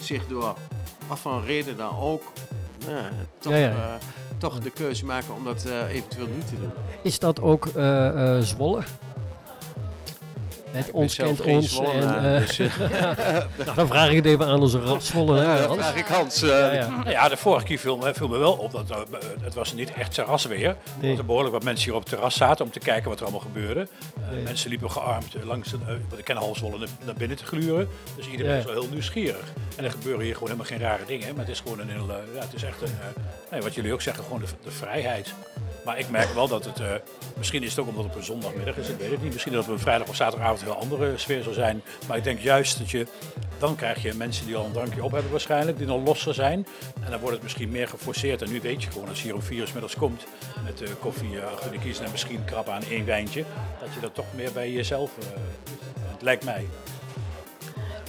zich 0.01 0.27
door 0.27 0.55
wat 1.07 1.19
voor 1.19 1.31
een 1.33 1.45
reden 1.45 1.77
dan 1.77 1.97
ook, 1.99 2.23
ja, 2.87 3.09
toch, 3.39 3.51
Ja, 3.53 3.57
ja. 3.59 3.69
eh, 3.69 3.93
toch 4.37 4.59
de 4.59 4.69
keuze 4.69 5.05
maken 5.05 5.33
om 5.35 5.43
dat 5.43 5.65
eh, 5.65 5.95
eventueel 5.95 6.27
niet 6.35 6.47
te 6.47 6.55
doen. 6.59 6.71
Is 7.01 7.19
dat 7.19 7.41
ook 7.41 7.65
eh, 7.67 8.37
eh, 8.37 8.43
Zwolle? 8.43 8.81
Het 10.75 10.91
ons 10.91 11.15
kent 11.15 11.41
ons. 11.41 11.79
En, 11.79 12.23
eh, 12.35 12.39
dus, 12.47 12.59
eh, 12.59 12.77
nou, 12.79 13.15
dan 13.75 13.87
vraag 13.87 14.09
ik 14.09 14.15
het 14.15 14.25
even 14.25 14.45
aan 14.47 14.59
onze 14.61 14.81
Zwolle. 14.99 15.39
hè, 15.39 15.59
ja, 15.59 15.67
dan 15.67 15.77
vraag 15.77 15.95
ik 15.95 16.05
Hans. 16.05 16.41
eh, 16.41 16.49
Ja, 16.49 16.71
ja. 16.73 16.87
Nou 16.89 17.09
ja, 17.09 17.29
de 17.29 17.37
vorige 17.37 17.65
keer 17.65 17.77
viel, 17.79 17.97
me- 17.97 18.13
viel 18.13 18.27
me 18.27 18.37
wel 18.37 18.53
op 18.53 18.71
dat 18.71 18.89
eh, 18.89 18.97
het 19.41 19.53
was 19.53 19.73
niet 19.73 19.93
echt 19.93 20.13
terrasweer. 20.13 20.75
Nee. 20.99 21.09
Dat 21.09 21.19
er 21.19 21.25
behoorlijk 21.25 21.53
wat 21.53 21.63
mensen 21.63 21.85
hier 21.85 21.93
op 21.95 21.99
het 21.99 22.09
terras 22.09 22.35
zaten 22.35 22.65
om 22.65 22.71
te 22.71 22.79
kijken 22.79 23.09
wat 23.09 23.17
er 23.17 23.23
allemaal 23.23 23.41
gebeurde. 23.41 23.79
Eh, 23.81 24.31
Nee. 24.31 24.43
Mensen 24.43 24.69
liepen 24.69 24.91
gearmd 24.91 25.35
eh, 25.35 25.43
langs, 25.43 25.71
de, 25.71 25.77
eh, 25.87 25.93
ik 26.17 26.23
ken 26.25 26.35
naar- 26.35 27.15
binnen 27.17 27.37
te 27.37 27.45
gluren. 27.45 27.87
Dus 28.15 28.27
iedereen 28.27 28.51
Ja. 28.53 28.57
is 28.59 28.65
wel 28.65 28.73
heel 28.73 28.87
nieuwsgierig. 28.91 29.43
En 29.75 29.83
er 29.83 29.91
gebeuren 29.91 30.23
hier 30.23 30.33
gewoon 30.33 30.49
helemaal 30.49 30.69
geen 30.71 30.79
rare 30.87 31.05
dingen. 31.07 31.27
Maar 31.35 31.45
het 31.45 31.53
is 31.53 31.59
gewoon 31.59 31.79
een 31.79 31.89
heel, 31.89 32.09
eh, 32.09 32.15
ja, 32.35 32.39
het 32.41 32.53
is 32.53 32.63
echt 32.63 32.81
een, 32.81 32.87
eh, 32.87 33.21
nee, 33.51 33.61
wat 33.61 33.73
jullie 33.75 33.93
ook 33.93 34.01
zeggen, 34.01 34.23
gewoon 34.23 34.39
de, 34.39 34.45
de 34.63 34.71
vrijheid. 34.71 35.33
Maar 35.85 35.99
ik 35.99 36.09
merk 36.09 36.33
wel 36.33 36.47
dat 36.47 36.65
het, 36.65 36.79
eh, 36.79 36.93
misschien 37.37 37.63
is 37.63 37.69
het 37.69 37.79
ook 37.79 37.87
omdat 37.87 38.03
het 38.03 38.13
op 38.13 38.19
een 38.19 38.25
zondagmiddag 38.25 38.77
is, 38.77 38.89
ik 38.89 38.97
weet 38.97 39.11
het 39.11 39.21
niet. 39.21 39.31
Misschien 39.31 39.53
dat 39.53 39.61
het 39.61 39.71
op 39.71 39.77
een 39.77 39.83
vrijdag 39.83 40.07
of 40.07 40.15
zaterdagavond 40.15 40.61
een 40.61 40.67
heel 40.67 40.77
andere 40.77 41.17
sfeer 41.17 41.43
zal 41.43 41.53
zijn. 41.53 41.81
Maar 42.07 42.17
ik 42.17 42.23
denk 42.23 42.39
juist 42.39 42.77
dat 42.77 42.91
je, 42.91 43.07
dan 43.57 43.75
krijg 43.75 44.01
je 44.01 44.13
mensen 44.13 44.45
die 44.45 44.55
al 44.55 44.65
een 44.65 44.71
drankje 44.71 45.03
op 45.03 45.11
hebben 45.11 45.31
waarschijnlijk, 45.31 45.77
die 45.77 45.87
dan 45.87 46.03
losser 46.03 46.33
zijn. 46.33 46.67
En 47.03 47.11
dan 47.11 47.19
wordt 47.19 47.35
het 47.35 47.43
misschien 47.43 47.69
meer 47.69 47.87
geforceerd. 47.87 48.41
En 48.41 48.51
nu 48.51 48.61
weet 48.61 48.83
je 48.83 48.91
gewoon, 48.91 49.07
als 49.07 49.21
hier 49.21 49.33
om 49.33 49.41
vier 49.41 49.59
uur 49.59 49.67
's 49.67 49.71
middags 49.71 49.95
komt 49.95 50.25
met 50.63 50.81
eh, 50.81 50.89
koffie 50.99 51.39
eh, 51.39 51.51
achter 51.51 51.79
kiezen 51.79 52.05
en 52.05 52.11
misschien 52.11 52.45
krabben 52.45 52.73
aan 52.73 52.83
één 52.89 53.05
wijntje, 53.05 53.43
dat 53.79 53.93
je 53.93 53.99
dat 53.99 54.15
toch 54.15 54.33
meer 54.35 54.51
bij 54.51 54.71
jezelf, 54.71 55.11
het 56.11 56.21
lijkt 56.21 56.43
mij. 56.45 56.65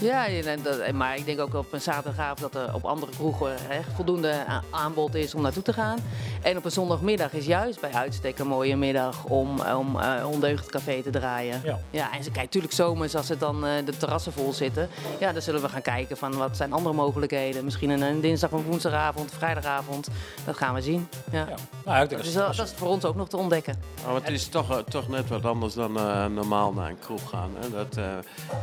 Ja, 0.01 0.29
en 0.29 0.63
dat, 0.63 0.93
maar 0.93 1.17
ik 1.17 1.25
denk 1.25 1.41
ook 1.41 1.55
op 1.55 1.73
een 1.73 1.81
zaterdagavond 1.81 2.41
dat 2.41 2.55
er 2.55 2.75
op 2.75 2.85
andere 2.85 3.13
kroegen 3.13 3.55
hè, 3.59 3.81
voldoende 3.95 4.45
aanbod 4.71 5.15
is 5.15 5.35
om 5.35 5.43
naartoe 5.43 5.63
te 5.63 5.73
gaan. 5.73 5.99
En 6.43 6.57
op 6.57 6.65
een 6.65 6.71
zondagmiddag 6.71 7.33
is 7.33 7.47
juist 7.47 7.81
bij 7.81 7.93
uitstek 7.93 8.39
een 8.39 8.47
mooie 8.47 8.77
middag 8.77 9.25
om, 9.25 9.61
om 9.61 10.01
eh 10.01 10.29
ondeugend 10.31 10.71
café 10.71 11.03
te 11.03 11.11
draaien. 11.11 11.61
Ja. 11.65 11.79
Ja, 11.91 12.13
en 12.17 12.25
ze 12.25 12.31
kijk, 12.31 12.45
natuurlijk 12.45 12.73
zomers 12.73 13.15
als 13.15 13.29
het 13.29 13.41
dan 13.41 13.67
eh, 13.67 13.71
de 13.85 13.97
terrassen 13.97 14.33
vol 14.33 14.53
zitten. 14.53 14.89
Ja, 15.21 15.33
dan 15.33 15.43
zullen 15.43 15.63
we 15.63 15.69
gaan 15.69 15.83
kijken 15.83 16.17
van 16.17 16.37
wat 16.37 16.57
zijn 16.57 16.73
andere 16.73 16.95
mogelijkheden. 16.95 17.65
Misschien 17.65 17.91
een, 17.91 18.03
een 18.03 18.21
dinsdag 18.21 18.51
of 18.51 18.65
woensdagavond, 18.65 19.33
vrijdagavond. 19.33 20.09
Dat 20.45 20.57
gaan 20.57 20.75
we 20.75 20.81
zien. 20.81 21.09
Ja. 21.33 21.47
Ja. 21.49 21.57
Nou, 21.85 22.03
ik 22.03 22.09
denk 22.09 22.11
Dat, 22.11 22.11
dat 22.11 22.27
is 22.27 22.35
wel, 22.35 22.55
dat 22.57 22.67
is 22.67 22.73
voor 22.73 22.89
ons 22.89 23.05
ook 23.05 23.17
nog 23.17 23.29
te 23.29 23.37
ontdekken. 23.37 23.81
Maar 24.05 24.15
het 24.15 24.29
is 24.29 24.49
toch, 24.49 24.71
eh, 24.71 24.79
toch 24.79 25.09
net 25.09 25.29
wat 25.29 25.45
anders 25.45 25.75
dan 25.75 25.97
eh, 25.97 26.27
normaal 26.27 26.73
naar 26.73 26.89
een 26.91 26.99
kroeg 26.99 27.29
gaan. 27.31 27.51
Hè? 27.59 27.71
Dat, 27.71 27.97
eh, 27.97 28.05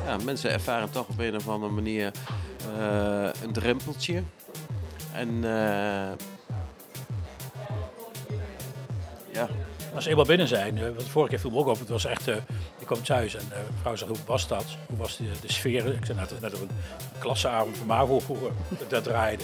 ja, 0.06 0.18
mensen 0.24 0.52
ervaren 0.52 0.90
toch 0.90 1.08
op 1.08 1.20
een 1.28 1.36
of 1.36 1.48
andere 1.50 1.72
manier 1.74 2.12
eh, 2.80 3.30
een 3.44 3.52
drempeltje. 3.54 4.24
En 5.14 5.30
eh, 5.44 6.12
ja, 9.32 9.48
Als 9.96 10.04
ze 10.04 10.10
eenmaal 10.10 10.26
binnen 10.26 10.48
zijn, 10.48 10.78
eh, 10.78 10.84
want 10.84 11.04
vorige 11.04 11.30
keer 11.30 11.40
viel 11.40 11.50
me 11.52 11.58
ook 11.58 11.68
op, 11.68 11.80
het 11.80 11.90
was 11.90 12.06
echt, 12.06 12.28
eh, 12.28 12.36
ik 12.80 12.86
kwam 12.86 13.04
thuis 13.04 13.36
en 13.36 13.42
eh, 13.52 13.58
de 13.58 13.74
vrouw 13.82 13.96
zei, 13.96 14.10
hoe 14.10 14.20
was 14.26 14.48
dat? 14.48 14.66
Hoe 14.88 14.98
was 14.98 15.18
de, 15.18 15.24
de 15.42 15.52
sfeer? 15.52 15.86
Ik 15.94 16.06
zei 16.06 16.18
net, 16.18 16.42
net 16.42 16.54
op 16.54 16.62
een 16.62 16.70
klasseavond 17.20 17.78
van 17.78 17.88
MAVO 17.88 18.20
vroeger, 18.20 18.52
dat, 18.88 19.04
draaide. 19.04 19.44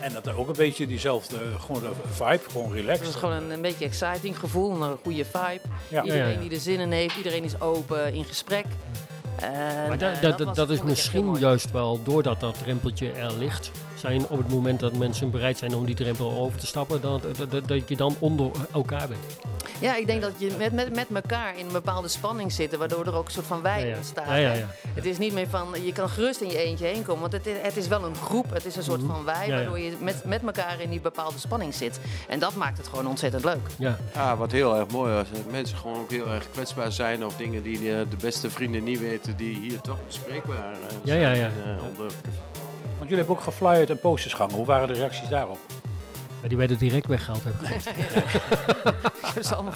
En 0.00 0.12
dat 0.12 0.26
er 0.26 0.38
ook 0.38 0.48
een 0.48 0.54
beetje 0.56 0.86
diezelfde, 0.86 1.36
gewoon 1.60 1.82
de 1.82 1.90
vibe, 2.12 2.40
gewoon 2.50 2.66
Het 2.70 2.80
relaxed. 2.80 3.08
is 3.08 3.14
gewoon 3.14 3.34
een, 3.34 3.50
een 3.50 3.60
beetje 3.60 3.84
exciting 3.84 4.38
gevoel, 4.38 4.82
een 4.82 4.98
goede 5.02 5.24
vibe. 5.24 5.60
Ja. 5.88 6.02
Iedereen 6.02 6.22
Ja, 6.24 6.28
ja, 6.28 6.34
ja. 6.34 6.40
die 6.40 6.50
er 6.50 6.60
zin 6.60 6.80
in 6.80 6.92
heeft, 6.92 7.16
iedereen 7.16 7.44
is 7.44 7.60
open 7.60 8.14
in 8.14 8.24
gesprek. 8.24 8.64
En, 9.42 9.88
Maar 9.88 9.98
da- 9.98 10.10
eh, 10.12 10.20
da- 10.20 10.30
dat, 10.36 10.54
dat 10.54 10.70
is 10.70 10.82
misschien 10.82 11.34
juist 11.38 11.70
wel 11.70 12.02
doordat 12.02 12.40
dat 12.40 12.58
drempeltje 12.62 13.12
er 13.12 13.32
ligt. 13.38 13.70
Zijn 13.94 14.26
op 14.28 14.38
het 14.38 14.48
moment 14.48 14.80
dat 14.80 14.92
mensen 14.92 15.30
bereid 15.30 15.58
zijn 15.58 15.74
om 15.74 15.84
die 15.86 15.94
drempel 15.94 16.30
over 16.38 16.58
te 16.58 16.66
stappen, 16.66 17.00
dat, 17.00 17.22
dat, 17.36 17.50
dat, 17.50 17.68
dat 17.68 17.88
je 17.88 17.96
dan 17.96 18.16
onder 18.18 18.50
elkaar 18.72 19.08
bent. 19.08 19.20
Ja, 19.80 19.96
ik 19.96 20.06
denk 20.06 20.20
dat 20.22 20.32
je 20.36 20.50
met, 20.58 20.72
met, 20.72 20.94
met 20.94 21.06
elkaar 21.12 21.58
in 21.58 21.66
een 21.66 21.72
bepaalde 21.72 22.08
spanning 22.08 22.52
zit, 22.52 22.76
waardoor 22.76 23.06
er 23.06 23.14
ook 23.14 23.26
een 23.26 23.32
soort 23.32 23.46
van 23.46 23.62
wij 23.62 23.80
Ja, 23.80 23.86
ja. 23.86 23.96
ontstaat. 23.96 24.26
Ja, 24.26 24.34
ja, 24.36 24.48
hè. 24.48 24.58
ja. 24.58 24.66
Het 24.94 25.04
is 25.04 25.18
niet 25.18 25.32
meer 25.32 25.48
van, 25.48 25.66
je 25.84 25.92
kan 25.92 26.08
gerust 26.08 26.40
in 26.40 26.48
je 26.48 26.62
eentje 26.64 26.86
heen 26.86 27.02
komen, 27.02 27.20
want 27.20 27.32
het 27.32 27.46
is, 27.46 27.54
het 27.62 27.76
is 27.76 27.88
wel 27.88 28.04
een 28.04 28.14
groep, 28.14 28.50
het 28.52 28.64
is 28.64 28.76
een 28.76 28.82
soort 28.82 29.00
van 29.06 29.24
wij, 29.24 29.34
Mhm. 29.34 29.46
Ja, 29.50 29.52
ja. 29.52 29.54
waardoor 29.56 29.78
je 29.78 29.92
met, 30.00 30.24
met 30.24 30.42
elkaar 30.44 30.80
in 30.80 30.90
die 30.90 31.00
bepaalde 31.00 31.38
spanning 31.38 31.74
zit. 31.74 32.00
En 32.28 32.38
dat 32.38 32.54
maakt 32.54 32.78
het 32.78 32.86
gewoon 32.88 33.06
ontzettend 33.06 33.44
leuk. 33.44 33.66
Ja. 33.78 33.98
ja, 34.14 34.36
wat 34.36 34.52
heel 34.52 34.76
erg 34.76 34.88
mooi 34.90 35.12
was. 35.14 35.26
Dat 35.32 35.50
mensen 35.50 35.76
gewoon 35.78 35.98
ook 35.98 36.10
heel 36.10 36.28
erg 36.28 36.50
kwetsbaar 36.50 36.92
zijn. 36.92 37.24
Of 37.26 37.36
dingen 37.36 37.62
die 37.62 37.76
eh, 37.94 38.00
de 38.10 38.16
beste 38.20 38.50
vrienden 38.50 38.84
niet 38.84 39.00
weten, 39.00 39.27
die 39.36 39.56
hier 39.56 39.80
toch 39.80 39.98
bespreekbaar 40.06 40.72
eh, 40.72 40.78
Ja, 41.04 41.14
ja, 41.14 41.34
zijn, 41.34 41.38
ja. 41.38 41.46
eh, 41.76 41.84
onder- 41.88 42.12
Want 42.98 43.10
jullie 43.10 43.16
hebben 43.24 43.36
ook 43.36 43.42
geflyerd 43.42 43.90
en 43.90 44.00
posters 44.00 44.34
gehangen. 44.34 44.54
Hoe 44.56 44.66
waren 44.66 44.88
de 44.88 44.94
reacties 44.94 45.28
daarop? 45.28 45.58
Maar 46.40 46.48
die 46.48 46.58
werden 46.58 46.78
direct 46.78 47.06
weggehaald. 47.06 47.42
Heb 47.44 47.52
ik 47.96 48.04
gehoord. 48.08 48.34
Ik 49.28 49.34
heb 49.34 49.42
ze 49.44 49.54
allemaal 49.54 49.72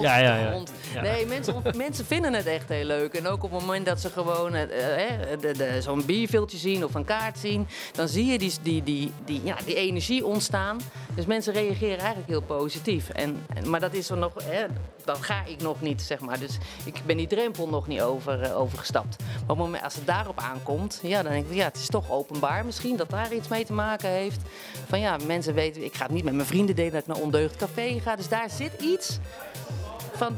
Ja, 0.00 0.16
ja, 0.18 0.36
ja. 0.36 0.62
Nee, 1.02 1.26
mensen, 1.26 1.62
mensen 1.76 2.06
vinden 2.06 2.32
het 2.32 2.46
echt 2.46 2.68
heel 2.68 2.84
leuk. 2.84 3.14
En 3.14 3.26
ook 3.26 3.42
op 3.42 3.50
het 3.52 3.60
moment 3.60 3.86
dat 3.86 4.00
ze 4.00 4.10
gewoon 4.10 4.54
eh, 4.54 4.66
hè, 4.78 5.36
de- 5.36 5.52
de- 5.52 5.82
zo'n 5.82 6.04
bierviltje 6.04 6.58
zien 6.58 6.84
of 6.84 6.94
een 6.94 7.04
kaart 7.04 7.38
zien, 7.38 7.66
dan 7.92 8.08
zie 8.08 8.26
je 8.26 8.38
die, 8.38 8.52
die, 8.62 8.82
die, 8.82 9.12
die, 9.24 9.40
ja, 9.44 9.56
die 9.64 9.74
energie 9.74 10.24
ontstaan. 10.26 10.80
Dus 11.14 11.26
mensen 11.26 11.52
reageren 11.52 11.98
eigenlijk 11.98 12.28
heel 12.28 12.42
positief. 12.42 13.08
En, 13.08 13.46
en, 13.54 13.70
maar 13.70 13.80
dat 13.80 13.94
is 13.94 14.10
er 14.10 14.16
nog, 14.16 14.32
hè, 14.44 14.64
dat 15.04 15.18
ga 15.18 15.44
ik 15.46 15.60
nog 15.60 15.80
niet, 15.80 16.02
zeg 16.02 16.20
maar. 16.20 16.38
Dus 16.38 16.58
ik 16.84 17.02
ben 17.06 17.16
die 17.16 17.26
drempel 17.26 17.68
nog 17.68 17.86
niet 17.86 18.00
over, 18.00 18.42
eh, 18.42 18.60
overgestapt. 18.60 19.16
Maar 19.46 19.56
moment, 19.56 19.84
als 19.84 19.94
het 19.94 20.06
daarop 20.06 20.38
aankomt, 20.38 21.00
ja, 21.02 21.22
dan 21.22 21.32
denk 21.32 21.48
ik, 21.48 21.54
ja, 21.54 21.64
het 21.64 21.76
is 21.76 21.86
toch 21.86 22.10
openbaar 22.10 22.64
misschien 22.64 22.96
dat 22.96 23.10
daar 23.10 23.34
iets 23.34 23.48
mee 23.48 23.64
te 23.64 23.72
maken 23.72 24.08
heeft. 24.08 24.40
Van 24.88 25.00
ja, 25.00 25.16
mensen 25.26 25.54
weten, 25.54 25.84
ik 25.84 25.94
ga 25.94 26.02
het 26.02 26.12
niet 26.12 26.24
met 26.24 26.34
mijn 26.34 26.46
vrienden 26.46 26.76
delen 26.76 26.92
dat 26.92 27.00
ik 27.00 27.06
naar 27.06 27.16
Ondeugd 27.16 27.56
Café 27.56 28.00
ga. 28.00 28.16
Dus 28.16 28.28
daar 28.28 28.50
zit 28.50 28.72
iets 28.80 29.18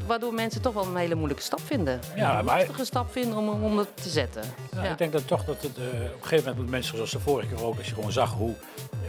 waardoor 0.07 0.33
mensen 0.33 0.61
toch 0.61 0.73
wel 0.73 0.85
een 0.85 0.95
hele 0.95 1.15
moeilijke 1.15 1.43
stap 1.43 1.59
vinden. 1.65 1.99
Ja, 2.15 2.39
een 2.39 2.45
maar- 2.45 2.57
lastige 2.57 2.85
stap 2.85 3.11
vinden 3.11 3.37
om, 3.37 3.63
om 3.63 3.75
dat 3.75 3.87
te 3.93 4.09
zetten. 4.09 4.41
Ja, 4.75 4.83
Ja. 4.83 4.91
Ik 4.91 4.97
denk 4.97 5.11
dat 5.11 5.27
toch 5.27 5.45
dat 5.45 5.61
het 5.61 5.77
eh, 5.77 5.83
op 5.83 5.91
een 5.93 5.99
gegeven 6.09 6.37
moment 6.37 6.55
moeten 6.55 6.69
mensen 6.69 6.95
zoals 6.95 7.11
de 7.11 7.19
vorige 7.19 7.47
keer 7.55 7.65
ook, 7.65 7.77
als 7.77 7.87
je 7.87 7.93
gewoon 7.93 8.11
zag 8.11 8.33
hoe 8.33 8.53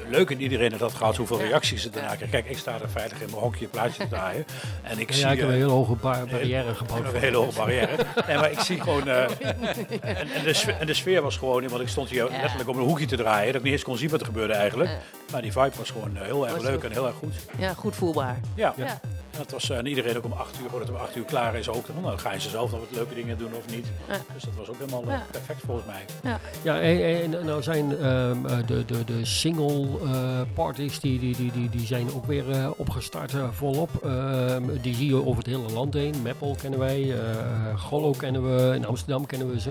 leuk 0.09 0.30
in 0.30 0.40
iedereen 0.40 0.73
het 0.73 0.80
had 0.80 0.92
gehad, 0.95 1.16
hoeveel 1.16 1.38
Ja. 1.38 1.45
reacties 1.47 1.83
het 1.85 1.92
daarna 1.92 2.11
Ja. 2.11 2.16
kreeg. 2.16 2.30
Kijk, 2.30 2.47
ik 2.49 2.59
sta 2.59 2.73
er 2.83 2.90
veilig 2.90 3.21
in 3.21 3.26
mijn 3.30 3.42
hokje 3.42 3.66
plaatje 3.66 4.02
te 4.02 4.09
draaien. 4.09 4.47
En 4.83 4.99
ik 4.99 5.09
Ja, 5.11 5.14
zie 5.16 5.25
ik 5.26 5.30
heb 5.38 5.40
een 5.49 5.54
eh, 5.54 5.61
hele 5.61 5.71
hoge 5.71 5.92
bar- 5.95 6.26
barrière 6.26 6.75
gebouwd. 6.80 7.14
een 7.14 7.21
hele 7.21 7.30
de 7.30 7.37
hoge 7.37 7.56
barrière. 7.59 7.97
Nee, 8.26 8.37
maar 8.37 8.50
ik 8.50 8.61
zie 8.61 8.80
gewoon. 8.80 9.09
eh, 9.09 9.23
en, 10.00 10.28
en, 10.30 10.42
de 10.45 10.52
sfeer, 10.52 10.76
en 10.80 10.87
de 10.87 10.95
sfeer 10.95 11.23
was 11.23 11.37
gewoon. 11.37 11.68
Want 11.68 11.83
ik 11.83 11.88
stond 11.88 12.09
hier 12.09 12.30
Ja. 12.33 12.40
letterlijk 12.40 12.68
om 12.68 12.78
een 12.78 12.85
hoekje 12.85 13.06
te 13.06 13.16
draaien. 13.16 13.47
Dat 13.47 13.54
ik 13.56 13.62
niet 13.62 13.73
eens 13.73 13.83
kon 13.83 13.97
zien 13.97 14.11
wat 14.11 14.21
er 14.21 14.26
gebeurde 14.26 14.52
eigenlijk. 14.52 14.90
Ja. 14.90 14.97
Maar 15.33 15.42
die 15.42 15.52
vibe 15.52 15.73
was 15.78 15.90
gewoon 15.90 16.16
eh, 16.16 16.23
heel 16.23 16.49
erg 16.49 16.59
leuk 16.62 16.83
en 16.85 16.90
heel 16.92 17.06
erg 17.06 17.16
goed. 17.16 17.35
Ja, 17.59 17.75
goed 17.75 17.97
voelbaar. 17.97 18.40
Ja. 18.54 18.75
Ja. 18.76 19.00
En 19.37 19.43
het 19.43 19.50
was, 19.52 19.71
eh, 19.71 19.76
en 19.78 19.87
iedereen 19.87 20.16
ook 20.16 20.25
om 20.25 20.33
8 20.33 20.55
uur, 20.62 20.69
voordat 20.71 20.88
het 20.88 20.97
om 20.97 21.02
8 21.02 21.16
uur 21.16 21.25
klaar 21.25 21.55
is, 21.55 21.69
ook. 21.69 21.88
Nou, 21.88 22.02
dan 22.02 22.19
ga 22.19 22.33
je 22.33 22.40
ze 22.40 22.49
zelf 22.49 22.71
nog 22.71 22.81
wat 22.81 22.88
leuke 22.90 23.14
dingen 23.14 23.38
doen 23.38 23.55
of 23.55 23.75
niet. 23.75 23.87
Ja. 24.09 24.16
Dus 24.35 24.43
dat 24.43 24.55
was 24.57 24.69
ook 24.69 24.78
helemaal 24.78 25.02
eh, 25.02 25.09
Ja. 25.09 25.23
perfect 25.31 25.61
volgens 25.66 25.87
mij. 25.87 26.05
Ja, 26.62 26.81
en, 26.81 27.35
en 27.35 27.45
nou 27.47 27.62
zijn 27.62 27.99
ehm, 27.99 28.47
eh, 28.47 28.57
de, 28.66 28.85
de, 28.85 29.05
de 29.05 29.25
single 29.25 29.87
eh, 30.05 30.40
parties, 30.55 31.00
die, 31.00 31.19
die, 31.19 31.37
die, 31.37 31.52
die, 31.52 31.69
die 31.71 31.87
zijn 31.87 32.07
ook 32.14 32.25
weer 32.26 32.50
eh, 32.50 32.71
opgestart 32.76 33.35
eh, 33.35 33.49
volop. 33.52 33.90
Ehm, 34.05 34.62
die 34.83 34.95
zie 34.95 35.07
je 35.09 35.25
over 35.26 35.37
het 35.37 35.47
hele 35.47 35.73
land 35.73 35.95
heen. 35.95 36.14
Meppel 36.23 36.57
kennen 36.61 36.78
wij, 36.78 37.12
eh 37.19 37.78
Gollo 37.81 38.11
kennen 38.12 38.57
we, 38.57 38.75
in 38.75 38.87
Amsterdam 38.87 39.26
kennen 39.26 39.50
we 39.50 39.61
ze. 39.61 39.71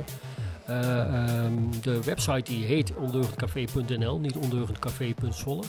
Eh, 0.65 0.99
ehm, 0.99 1.53
de 1.81 2.03
website 2.03 2.51
die 2.51 2.65
heet 2.65 2.93
ondeugendcafé.nl, 2.95 4.19
niet 4.19 4.35
ondeugendcafé.zwolle. 4.35 5.63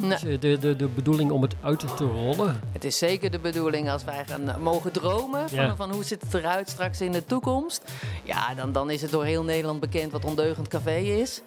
Nee. 0.00 0.10
Dus, 0.10 0.24
eh, 0.24 0.40
de, 0.40 0.58
de, 0.58 0.76
de 0.76 0.86
bedoeling 0.88 1.30
om 1.30 1.42
het 1.42 1.54
uit 1.60 1.96
te 1.96 2.04
rollen. 2.04 2.60
Het 2.72 2.84
is 2.84 2.98
zeker 2.98 3.30
de 3.30 3.38
bedoeling 3.38 3.90
als 3.90 4.04
wij 4.04 4.24
gaan 4.26 4.48
eh, 4.48 4.56
mogen 4.56 4.92
dromen 4.92 5.48
van, 5.48 5.58
Ja. 5.64 5.76
van 5.76 5.90
hoe 5.92 6.04
ziet 6.04 6.20
het 6.20 6.34
eruit 6.34 6.68
straks 6.68 7.00
in 7.00 7.12
de 7.12 7.24
toekomst. 7.24 7.90
Ja, 8.24 8.54
dan, 8.54 8.72
dan 8.72 8.90
is 8.90 9.02
het 9.02 9.10
door 9.10 9.24
heel 9.24 9.44
Nederland 9.44 9.80
bekend 9.80 10.12
wat 10.12 10.24
Ondeugend 10.24 10.68
Café 10.68 10.96
is. 10.96 11.40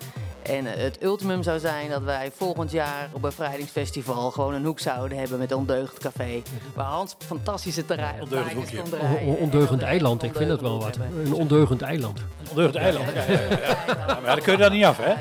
En 0.44 0.66
eh, 0.66 0.84
het 0.84 1.04
ultimum 1.04 1.44
zou 1.44 1.60
zijn 1.60 1.90
dat 1.90 2.04
wij 2.04 2.32
volgend 2.36 2.72
jaar 2.72 3.10
op 3.12 3.22
Bevrijdingsfestival 3.22 4.32
gewoon 4.32 4.54
een 4.54 4.66
hoek 4.66 4.80
zouden 4.80 5.18
hebben 5.18 5.40
met 5.40 5.52
Ondeugend 5.52 6.00
Café. 6.00 6.42
Waar 6.74 6.86
Hans 6.86 7.16
fantastische 7.26 7.86
terrein 7.86 8.22
Ondeugend 8.22 8.54
hoekje. 8.54 8.82
draaien. 8.90 9.38
ondeugend 9.38 9.82
En 9.82 9.88
eiland, 9.88 10.24
ik 10.24 10.36
vind 10.36 10.50
dat 10.50 10.62
wel 10.62 10.80
wat. 10.80 10.98
Een 11.26 11.34
ondeugend 11.34 11.82
eiland. 11.82 12.20
Ondeugend 12.50 12.76
eiland. 12.76 13.06
Ja, 13.14 13.24
ja, 13.34 13.40
ja, 13.40 13.40
ja. 13.88 14.20
Maar 14.24 14.36
dan 14.36 14.42
kun 14.44 14.52
je 14.52 14.58
daar 14.60 14.72
niet 14.72 14.84
af, 14.86 14.98
hè? 15.02 15.14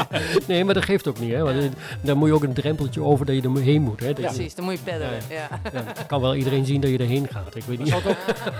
Nee, 0.46 0.64
maar 0.64 0.74
dat 0.74 0.84
geeft 0.84 1.08
ook 1.08 1.18
niet, 1.18 1.32
hè? 1.32 1.42
Want 1.42 1.72
daar 2.00 2.16
moet 2.16 2.28
je 2.28 2.34
ook 2.34 2.42
een 2.42 2.52
drempeltje 2.52 3.02
over 3.02 3.26
dat 3.26 3.34
je 3.34 3.42
er 3.42 3.60
heen 3.62 3.82
moet. 3.82 4.00
Hè? 4.00 4.06
Dat 4.12 4.14
Precies, 4.24 4.54
dan 4.54 4.64
moet 4.64 4.74
je 4.74 4.80
peddelen. 4.84 5.20
Ja, 5.28 5.36
Ja. 5.38 5.70
ja, 5.72 5.84
kan 6.06 6.20
wel 6.20 6.34
iedereen 6.34 6.64
zien 6.64 6.80
dat 6.80 6.90
je 6.90 6.98
erheen 6.98 7.28
gaat. 7.30 7.54
Ik 7.56 7.64
weet 7.64 7.78
niet. 7.78 7.90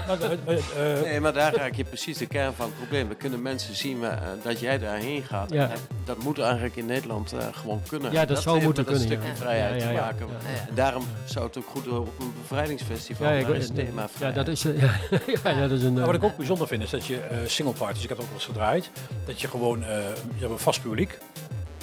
Maar, 0.06 0.20
eh, 0.20 1.02
Nee, 1.02 1.20
maar 1.20 1.32
daar 1.32 1.54
raak 1.54 1.74
je 1.74 1.84
precies 1.84 2.18
de 2.18 2.26
kern 2.26 2.52
van 2.54 2.66
het 2.66 2.76
probleem. 2.76 3.06
Dan 3.08 3.16
kunnen 3.16 3.42
mensen 3.42 3.74
zien 3.74 4.04
eh, 4.04 4.10
dat 4.42 4.60
jij 4.60 4.78
daarheen 4.78 5.22
gaat. 5.22 5.50
Ja. 5.52 5.70
Dat, 6.08 6.18
moet 6.22 6.38
eigenlijk 6.38 6.76
in 6.76 6.86
Nederland 6.86 7.32
eh, 7.32 7.46
gewoon 7.52 7.82
kunnen. 7.88 8.12
Ja, 8.12 8.24
dat 8.24 8.42
zou 8.42 8.62
moeten 8.62 8.68
met 8.68 8.78
een 8.78 8.84
kunnen, 8.84 9.18
stukje 9.18 9.28
ja. 9.28 9.34
vrijheid 9.34 9.82
Ja, 9.82 9.88
ja, 9.88 9.88
te 9.88 9.92
ja. 9.94 10.00
maken. 10.00 10.26
Ja. 10.26 10.68
En 10.68 10.74
daarom 10.74 11.04
zou 11.24 11.46
het 11.46 11.58
ook 11.58 11.66
goed 11.66 11.88
op 11.88 12.20
een 12.20 12.32
bevrijdingsfestival 12.40 13.32
Ja, 13.32 13.48
is 13.48 13.66
thema 13.74 14.02
ja, 14.02 14.08
vrijheid. 14.08 14.46
dat 14.46 14.48
is, 14.48 14.64
eh, 14.64 14.82
ja, 15.42 15.50
ja, 15.50 15.60
dat 15.60 15.78
is 15.78 15.82
een. 15.82 15.98
Eh, 15.98 16.04
wat 16.04 16.14
ik 16.14 16.22
ook 16.22 16.36
bijzonder 16.36 16.66
vind 16.66 16.82
is 16.82 16.90
dat 16.90 17.06
je 17.06 17.20
eh 17.20 17.36
single 17.46 17.74
parties, 17.74 18.02
ik 18.02 18.08
heb 18.08 18.18
het 18.18 18.26
ook 18.26 18.32
wel 18.32 18.40
eens 18.40 18.50
gedraaid, 18.50 18.90
dat 19.26 19.40
je 19.40 19.48
gewoon, 19.48 19.82
eh, 19.82 19.88
je 20.34 20.38
hebt 20.40 20.50
een 20.52 20.58
vast 20.58 20.82
publiek 20.82 21.18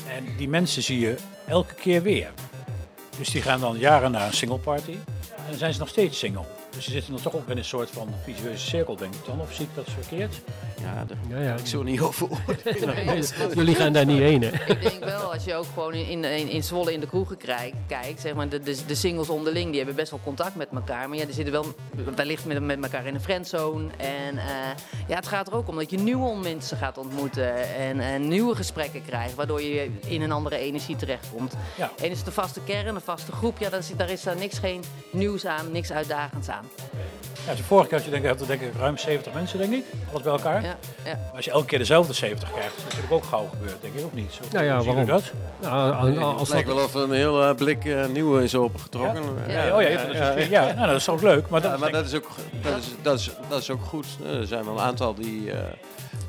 en 0.08 0.25
die 0.38 0.50
mensen 0.50 0.84
zie 0.84 1.00
je 1.00 1.15
elke 1.48 1.74
keer 1.74 2.01
weer. 2.01 2.32
Dus 3.17 3.29
die 3.29 3.41
gaan 3.41 3.60
dan 3.60 3.77
jaren 3.77 4.12
naar 4.12 4.27
een 4.27 4.34
single 4.34 4.58
party 4.58 4.91
en 5.36 5.44
dan 5.50 5.58
zijn 5.58 5.74
ze 5.74 5.79
nog 5.79 5.89
steeds 5.89 6.20
single. 6.20 6.46
Dus 6.75 6.86
je 6.86 6.91
zit 6.91 7.08
dan 7.08 7.22
toch 7.22 7.36
ook 7.36 7.50
in 7.50 7.58
een 7.58 7.65
soort 7.65 7.89
van 7.89 8.08
visueuze 8.24 8.65
cirkel, 8.65 8.96
denk 8.96 9.13
ik 9.13 9.25
dan, 9.25 9.41
of 9.41 9.53
zie 9.53 9.65
ik 9.65 9.75
dat 9.75 9.89
verkeerd? 9.89 10.41
Ja, 10.82 11.05
daar 11.05 11.17
ja, 11.29 11.39
ja. 11.39 11.55
ik 11.55 11.65
zo 11.65 11.84
niet 11.84 12.01
over 12.08 12.27
Jullie 13.55 13.75
gaan 13.75 13.94
daar 13.94 14.05
niet 14.05 14.20
heen, 14.20 14.41
hè? 14.41 14.50
Ik 14.65 14.82
denk 14.82 15.03
wel, 15.03 15.34
als 15.34 15.44
je 15.44 15.55
ook 15.55 15.65
gewoon 15.74 15.94
in, 15.94 16.24
in, 16.24 16.50
in 16.50 16.63
Zwolle 16.63 16.94
in 16.94 17.00
de 17.00 17.08
kroegen 17.08 17.38
kijkt, 17.38 17.75
kijkt 17.88 18.22
zeg 18.22 18.34
maar, 18.34 18.50
de, 18.50 18.60
de, 18.60 18.77
de 18.88 18.96
singles 18.96 19.29
onderling, 19.29 19.67
die 19.67 19.77
hebben 19.77 19.96
best 19.96 20.12
wel 20.12 20.20
contact 20.24 20.55
met 20.55 20.67
elkaar. 20.74 21.10
Maar 21.10 21.17
ja, 21.17 21.25
die 21.25 21.34
zitten 21.34 21.53
wel 21.53 21.65
wellicht 22.15 22.46
met, 22.46 22.63
met 22.63 22.84
elkaar 22.84 23.05
in 23.05 23.13
een 23.13 23.22
friendzone. 23.22 23.88
En 23.98 24.38
eh, 24.38 24.46
ja, 25.08 25.15
het 25.15 25.27
gaat 25.27 25.48
er 25.48 25.55
ook 25.55 25.67
om 25.67 25.75
dat 25.75 25.89
je 25.89 25.98
nieuwe 25.98 26.38
mensen 26.38 26.77
gaat 26.77 26.98
ontmoeten 26.98 27.75
en, 27.75 28.00
en 28.00 28.27
nieuwe 28.27 28.55
gesprekken 28.55 29.05
krijgt, 29.05 29.36
waardoor 29.36 29.62
je 29.62 29.89
in 30.08 30.22
een 30.22 30.32
andere 30.32 30.58
energie 30.58 30.96
terechtkomt. 30.96 31.53
Ja. 31.77 31.91
En 32.01 32.10
is 32.10 32.17
het 32.17 32.27
een 32.27 32.34
vaste 32.34 32.60
kern, 32.65 32.96
een 32.96 33.01
vaste 33.01 33.32
groep, 33.32 33.58
ja, 33.60 33.70
daar 33.70 33.79
is, 33.79 33.91
daar 33.98 34.10
is 34.10 34.24
daar 34.24 34.38
niks, 34.38 34.58
geen 34.58 34.84
nieuws 35.12 35.46
aan, 35.46 35.72
niks 35.72 35.91
uitdagends 35.91 36.50
aan. 36.50 36.64
Ja, 37.48 37.53
de 37.55 37.63
vorige 37.63 37.88
keer 37.88 37.98
had 37.98 38.05
je 38.05 38.12
denk, 38.12 38.24
ik- 38.24 38.29
had 38.39 38.48
denk 38.48 38.62
ik 38.62 38.72
ruim 38.79 38.98
70 38.98 39.34
mensen, 39.34 39.57
denk 39.60 39.74
ik, 39.74 39.84
alles 40.12 40.22
bij 40.22 40.31
elkaar. 40.31 40.62
Ja, 40.63 40.75
ja. 41.05 41.15
Maar 41.25 41.36
als 41.36 41.45
je 41.45 41.51
elke 41.51 41.65
keer 41.65 41.77
dezelfde 41.79 42.13
70 42.13 42.51
krijgt, 42.51 42.69
is 42.69 42.75
dat 42.75 42.84
natuurlijk 42.86 43.13
ook 43.13 43.24
gauw 43.24 43.48
gebeurd, 43.50 43.81
denk 43.81 43.93
ik, 43.93 44.05
of 44.05 44.13
niet? 44.13 44.31
Zo, 44.34 44.41
Nou 44.51 44.65
ja, 44.65 44.81
waarom? 44.84 45.05
dat? 45.05 45.24
Nou, 45.62 45.93
als- 45.93 46.07
Het 46.07 46.39
als 46.39 46.50
lijkt 46.50 46.67
dat, 46.67 46.75
wel 46.75 46.86
of 46.86 46.93
er 46.95 47.01
een 47.03 47.12
heel 47.12 47.43
eh, 47.43 47.55
blik 47.55 47.86
eh, 47.86 48.05
nieuwe 48.05 48.43
is 48.43 48.55
opengetrokken. 48.55 49.24
Ja. 49.48 49.65
Ja, 49.65 49.75
oh 49.75 49.81
ja, 49.81 49.88
het 49.88 50.48
ja, 50.50 50.65
ja, 50.67 50.74
nou, 50.74 50.88
dat 50.88 50.95
is 50.95 51.10
ook 51.10 51.22
leuk, 51.22 51.50
maar 51.50 51.62
dat 51.62 51.79
maar 51.79 51.91
dat 51.91 52.05
is 52.05 52.13
ook, 52.15 52.27
dat 52.62 52.77
is, 52.77 52.86
dat 53.01 53.19
is, 53.19 53.31
dat 53.50 53.62
is 53.62 53.69
ook 53.69 53.81
goed. 53.84 54.05
Eh, 54.24 54.34
Er 54.39 54.48
zijn 54.48 54.65
wel 54.65 54.74
een 54.74 54.79
aantal 54.84 55.13
die, 55.13 55.51
eh, 55.51 55.57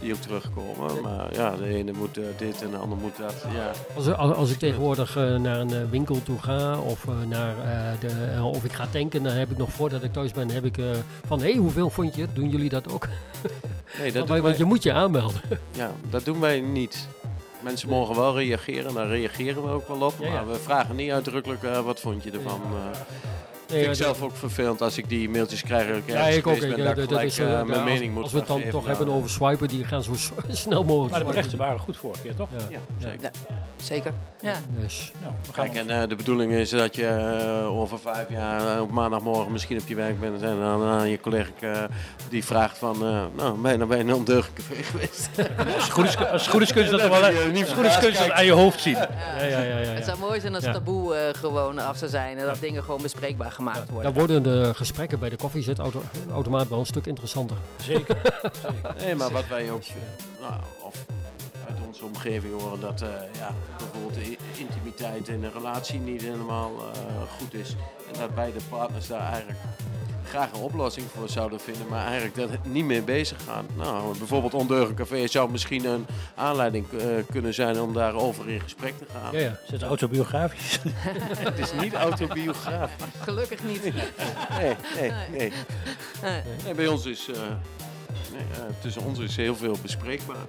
die 0.00 0.12
ook 0.14 0.20
terugkomen. 0.20 1.02
Maar 1.02 1.34
ja, 1.34 1.50
de 1.56 1.66
ene 1.68 1.92
moet 1.92 2.14
dit 2.36 2.62
en 2.62 2.70
de 2.70 2.76
ander 2.76 2.98
moet 2.98 3.16
dat. 3.16 3.34
Ja. 3.54 3.70
als, 3.96 4.12
als, 4.12 4.36
als 4.36 4.50
ik 4.50 4.58
tegenwoordig 4.58 5.14
naar 5.14 5.60
een 5.60 5.90
winkel 5.90 6.22
toe 6.22 6.38
ga 6.42 6.78
of, 6.78 7.04
naar, 7.28 7.48
eh, 7.64 8.00
de, 8.00 8.42
of 8.42 8.64
ik 8.64 8.72
ga 8.72 8.86
tanken, 8.90 9.22
dan 9.22 9.32
heb 9.32 9.50
ik 9.50 9.56
nog 9.56 9.70
voordat 9.70 10.02
ik 10.02 10.12
thuis 10.12 10.25
ben, 10.32 10.50
heb 10.50 10.64
ik 10.64 10.78
eh, 10.78 10.84
van 11.26 11.40
hé, 11.40 11.50
hey, 11.50 11.56
hoeveel 11.56 11.90
vond 11.90 12.14
je? 12.14 12.26
Doen 12.32 12.48
jullie 12.50 12.68
dat 12.68 12.92
ook? 12.92 13.06
Nee, 13.98 14.12
dat 14.12 14.14
Want, 14.14 14.26
doen, 14.26 14.36
want 14.42 14.42
wij, 14.42 14.56
je 14.58 14.64
moet 14.64 14.82
je 14.82 14.92
aanmelden. 14.92 15.40
ja, 15.72 15.92
dat 16.10 16.24
doen 16.24 16.40
wij 16.40 16.60
niet. 16.60 17.08
Mensen 17.60 17.88
mogen 17.88 18.16
wel 18.16 18.36
reageren, 18.36 18.94
daar 18.94 19.06
reageren 19.08 19.62
we 19.62 19.68
ook 19.68 19.88
wel 19.88 20.00
op. 20.00 20.14
Ja, 20.20 20.26
ja. 20.26 20.32
Maar 20.32 20.46
we 20.48 20.54
vragen 20.58 20.96
niet 20.96 21.10
uitdrukkelijk 21.10 21.62
eh, 21.62 21.80
wat 21.80 22.00
vond 22.00 22.22
je 22.22 22.30
ervan. 22.30 22.60
eh 22.62 23.00
Nee, 23.70 23.78
vind 23.84 23.96
ik 23.96 24.02
zelf 24.04 24.22
ook 24.22 24.36
vervelend 24.36 24.82
als 24.82 24.98
ik 24.98 25.08
die 25.08 25.28
mailtjes 25.28 25.62
krijg. 25.62 25.96
Ik 25.96 26.02
Ja, 26.06 26.26
ik 26.26 26.46
ook. 26.46 26.60
ben, 26.60 26.84
dat 27.08 27.22
is, 27.22 27.38
mijn 27.38 27.70
als- 27.72 27.82
mening 27.84 28.14
moet 28.14 28.22
Als 28.22 28.32
we 28.32 28.38
het 28.38 28.46
dan 28.48 28.62
toch 28.62 28.72
Nou, 28.84 28.86
hebben 28.96 29.08
over 29.14 29.30
swipen, 29.30 29.68
die 29.68 29.84
gaan 29.84 30.02
zo 30.02 30.12
snel 30.48 30.84
mogelijk 30.84 31.10
Maar 31.10 31.20
de 31.20 31.26
berichten 31.26 31.58
waren 31.58 31.78
goed 31.80 31.96
vorige 31.96 32.22
keer, 32.22 32.34
toch? 32.36 32.48
Ja. 32.56 32.64
Ja, 32.70 32.78
Ja. 32.98 33.08
zeker. 33.10 33.30
Zeker. 33.82 34.12
Ja. 34.40 34.54
Dus, 34.78 35.12
Nou, 35.22 35.32
we 35.46 35.52
gaan 35.52 35.64
Kijk, 35.70 35.76
en 35.88 36.02
eh, 36.02 36.08
de 36.08 36.14
bedoeling 36.16 36.52
is 36.52 36.70
dat 36.70 36.96
je 36.96 37.06
eh, 37.06 37.78
over 37.78 37.98
vijf 37.98 38.28
jaar 38.30 38.74
eh, 38.76 38.82
op 38.82 38.90
maandagmorgen 38.90 39.52
misschien 39.52 39.80
op 39.80 39.88
je 39.88 39.94
werk 39.94 40.20
bent 40.20 40.42
en 40.42 40.58
dan 40.58 40.82
aan 40.82 41.08
je 41.08 41.20
collega 41.20 41.88
die 42.28 42.44
vraagt 42.44 42.78
van, 42.78 42.94
eh, 43.06 43.24
nou, 43.36 43.58
ben 43.60 43.72
je 43.72 43.78
nou 43.78 43.94
een 43.96 44.14
ondeugend 44.14 44.52
café 44.54 44.82
geweest? 44.82 45.28
Als 45.74 45.82
het 45.84 45.92
goed 45.92 46.04
is, 46.04 46.16
als 46.16 46.42
het 46.42 46.50
goed 46.50 46.62
is 46.62 46.72
kun 46.72 46.84
je 46.84 46.90
dat 46.90 47.00
wel 47.08 47.22
heb 47.24 47.32
je 47.32 47.50
niet 47.52 47.60
als 47.60 47.68
het 47.70 47.78
goed 47.78 47.84
is 47.86 47.98
kun 47.98 48.12
je 48.12 48.18
dat 48.18 48.30
aan 48.30 48.44
je 48.44 48.52
hoofd 48.52 48.80
zien. 48.80 48.94
ja, 48.94 49.08
ja, 49.38 49.46
ja, 49.46 49.60
ja, 49.62 49.78
ja. 49.78 49.88
Het 49.88 50.04
zou 50.04 50.18
mooi 50.18 50.40
zijn 50.40 50.54
als 50.54 50.64
Ja. 50.64 50.72
taboe 50.72 51.14
eh, 51.14 51.34
gewoon 51.34 51.78
af 51.78 51.96
zou 51.96 52.10
zijn 52.10 52.38
en 52.38 52.46
dat 52.46 52.60
dingen 52.60 52.82
gewoon 52.82 53.02
bespreekbaar 53.02 53.52
gemaakt 53.52 53.90
worden. 53.90 54.14
Dan 54.14 54.26
worden 54.26 54.42
de 54.42 54.74
gesprekken 54.74 55.18
bij 55.18 55.28
de 55.28 55.36
koffiezetautomaat 55.36 56.68
wel 56.68 56.78
een 56.78 56.86
stuk 56.86 57.06
interessanter. 57.06 57.56
Zeker. 57.82 58.16
Nee, 59.00 59.14
maar 59.14 59.30
wat 59.30 59.46
wij 59.48 59.70
ook, 59.70 59.82
nou, 60.40 60.52
of 60.82 61.04
onze 62.02 62.16
omgeving 62.16 62.60
horen 62.60 62.80
dat 62.80 63.02
eh, 63.02 63.08
ja, 63.38 63.54
bijvoorbeeld 63.78 64.14
de 64.14 64.36
intimiteit 64.58 65.28
in 65.28 65.44
een 65.44 65.52
relatie 65.52 65.98
niet 65.98 66.22
helemaal 66.22 66.72
eh, 66.78 67.22
goed 67.38 67.54
is. 67.54 67.76
En 68.12 68.20
dat 68.20 68.34
beide 68.34 68.58
partners 68.68 69.06
daar 69.06 69.32
eigenlijk 69.32 69.58
graag 70.28 70.52
een 70.52 70.60
oplossing 70.60 71.06
voor 71.14 71.28
zouden 71.28 71.60
vinden, 71.60 71.86
maar 71.88 72.04
eigenlijk 72.04 72.34
dat 72.34 72.50
het 72.50 72.64
niet 72.64 72.84
mee 72.84 73.02
bezig 73.02 73.44
gaan. 73.44 73.66
Nou, 73.76 74.18
bijvoorbeeld 74.18 74.54
Ondeugend 74.54 74.96
Café 74.96 75.26
zou 75.26 75.50
misschien 75.50 75.84
een 75.84 76.06
aanleiding 76.34 76.92
eh, 76.92 77.06
kunnen 77.30 77.54
zijn 77.54 77.80
om 77.80 77.92
daarover 77.92 78.48
in 78.48 78.60
gesprek 78.60 78.98
te 78.98 79.04
gaan. 79.12 79.32
Ja, 79.32 79.38
ja. 79.38 79.58
Is 79.64 79.70
het 79.70 79.82
autobiografisch? 79.82 80.78
Het 81.48 81.58
is 81.58 81.72
niet 81.72 81.94
autobiografisch. 81.94 83.04
Gelukkig 83.20 83.64
niet. 83.64 83.82
Nee, 83.82 84.76
nee, 85.00 85.12
nee. 85.30 85.52
nee 86.64 86.74
bij 86.74 86.86
ons 86.86 87.06
is, 87.06 87.30
tussen 88.80 89.02
ons 89.02 89.18
is 89.18 89.36
heel 89.36 89.56
veel 89.56 89.76
bespreekbaar. 89.82 90.46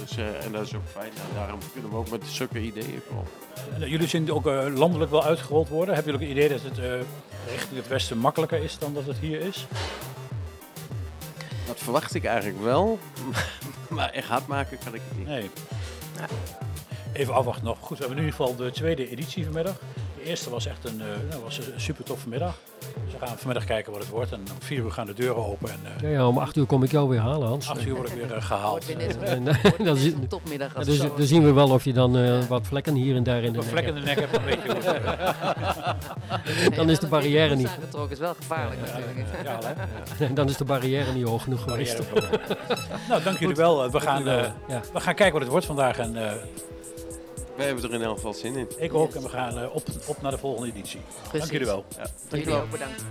Dus, 0.00 0.16
eh, 0.16 0.44
en 0.44 0.52
dat 0.52 0.66
is 0.66 0.74
ook 0.74 0.88
fijn. 0.92 1.10
En 1.10 1.34
daarom 1.34 1.60
kunnen 1.72 1.90
we 1.90 1.96
ook 1.96 2.10
met 2.10 2.22
zulke 2.26 2.60
ideeën 2.60 3.02
komen. 3.08 3.30
En, 3.74 3.82
eh, 3.82 3.90
Jullie 3.90 4.08
zien 4.08 4.32
ook 4.32 4.46
eh, 4.46 4.66
landelijk 4.74 5.10
wel 5.10 5.24
uitgerold 5.24 5.68
worden. 5.68 5.94
Hebben 5.94 6.12
jullie 6.12 6.28
ook 6.28 6.34
het 6.34 6.44
idee 6.44 6.58
dat 6.58 6.76
het 6.76 6.84
eh, 6.84 7.06
richting 7.50 7.76
het 7.76 7.88
westen 7.88 8.18
makkelijker 8.18 8.62
is 8.62 8.78
dan 8.78 8.94
dat 8.94 9.06
het 9.06 9.18
hier 9.18 9.40
is? 9.40 9.66
Dat 11.66 11.78
verwacht 11.78 12.14
ik 12.14 12.24
eigenlijk 12.24 12.62
wel. 12.62 12.98
maar 13.88 14.10
echt 14.10 14.28
hard 14.28 14.46
maken 14.46 14.78
kan 14.84 14.94
ik 14.94 15.00
het 15.08 15.18
niet. 15.18 15.26
Nee. 15.26 15.50
Even 17.12 17.34
afwachten 17.34 17.64
nog. 17.64 17.78
Goed, 17.80 17.98
we 17.98 18.04
hebben 18.04 18.18
in 18.18 18.24
ieder 18.24 18.38
geval 18.40 18.56
de 18.56 18.70
tweede 18.70 19.10
editie 19.10 19.44
vanmiddag. 19.44 19.76
De 20.28 20.34
eerste 20.34 20.50
was 20.50 20.66
echt 20.66 20.84
een, 20.84 21.00
eh, 21.00 21.06
nou, 21.30 21.42
was 21.42 21.58
een 21.58 21.64
super 21.80 22.04
toffe 22.04 22.28
middag. 22.28 22.54
Dus 23.04 23.12
we 23.18 23.26
gaan 23.26 23.36
vanmiddag 23.38 23.64
kijken 23.64 23.92
wat 23.92 24.00
het 24.00 24.10
wordt. 24.10 24.32
En 24.32 24.38
om 24.38 24.62
vier 24.62 24.78
uur 24.78 24.90
gaan 24.90 25.06
de 25.06 25.14
deuren 25.14 25.46
open. 25.46 25.68
En 25.70 25.78
eh 25.84 26.02
Ja, 26.02 26.08
ja, 26.08 26.26
om 26.28 26.38
acht 26.38 26.56
uur 26.56 26.66
kom 26.66 26.82
ik 26.82 26.90
jou 26.90 27.08
weer 27.08 27.18
halen, 27.20 27.48
Hans. 27.48 27.68
acht 27.70 27.86
uur 27.86 27.94
word 27.94 28.08
ik 28.08 28.14
weer 28.14 28.34
eh, 28.34 28.42
gehaald. 28.42 28.70
Wordt 28.70 28.86
weer 28.86 28.96
net 28.96 29.16
een- 29.22 29.46
En, 29.78 29.84
dan, 29.84 29.98
topmiddag. 30.28 30.72
ja, 30.72 30.78
dus, 30.78 30.98
het 30.98 31.08
zo- 31.10 31.16
dan 31.16 31.26
zien 31.26 31.44
we 31.44 31.52
wel 31.52 31.70
of 31.70 31.84
je 31.84 31.92
dan 31.92 32.16
eh, 32.16 32.44
wat 32.48 32.66
vlekken 32.66 32.94
hier 32.94 33.16
en 33.16 33.22
daar 33.22 33.42
in 33.42 33.52
de 33.52 33.58
nek 33.58 33.66
vlek 33.68 33.86
in 33.86 33.94
hebt. 33.94 34.06
de 34.06 34.12
nek 34.14 34.20
heb, 34.20 34.32
dan 34.32 34.44
weet 34.44 34.62
je 34.62 34.70
hoe 34.72 34.82
het 36.64 36.74
dan 36.76 36.90
is 36.90 36.98
de 36.98 37.06
barrière 37.06 37.54
niet. 37.56 37.66
aangetrokken 37.68 38.10
is 38.12 38.18
wel 38.18 38.34
gevaarlijk 38.34 38.80
natuurlijk. 38.80 39.26
Ja, 39.44 39.58
hè? 40.18 40.32
dan 40.38 40.48
is 40.48 40.56
de 40.56 40.64
barrière 40.64 41.12
niet 41.12 41.26
hoog 41.26 41.42
genoeg 41.42 41.62
geweest. 41.62 41.98
Nou, 43.08 43.22
dank 43.22 43.38
jullie 43.38 43.54
wel. 43.56 43.90
We 43.90 44.00
gaan, 44.00 44.28
eh, 44.28 44.44
we 44.92 45.00
gaan 45.00 45.14
kijken 45.14 45.32
wat 45.32 45.42
het 45.42 45.50
wordt 45.50 45.66
vandaag. 45.66 45.98
En 45.98 46.26
eh, 46.28 46.32
Wij 47.58 47.66
hebben 47.66 47.84
er 47.84 47.94
in 47.94 48.02
elk 48.02 48.16
geval 48.16 48.34
zin 48.34 48.56
in. 48.56 48.68
ik 48.76 48.94
ook. 48.94 49.14
En 49.14 49.22
we 49.22 49.28
gaan 49.28 49.58
eh, 49.58 49.74
op, 49.74 49.82
op 50.06 50.22
naar 50.22 50.30
de 50.30 50.38
volgende 50.38 50.68
editie. 50.68 51.00
Dank 51.32 51.50
jullie 51.50 51.66
wel. 51.66 51.84
Jullie 52.30 52.54
ook 52.54 52.70
bedankt. 52.70 53.04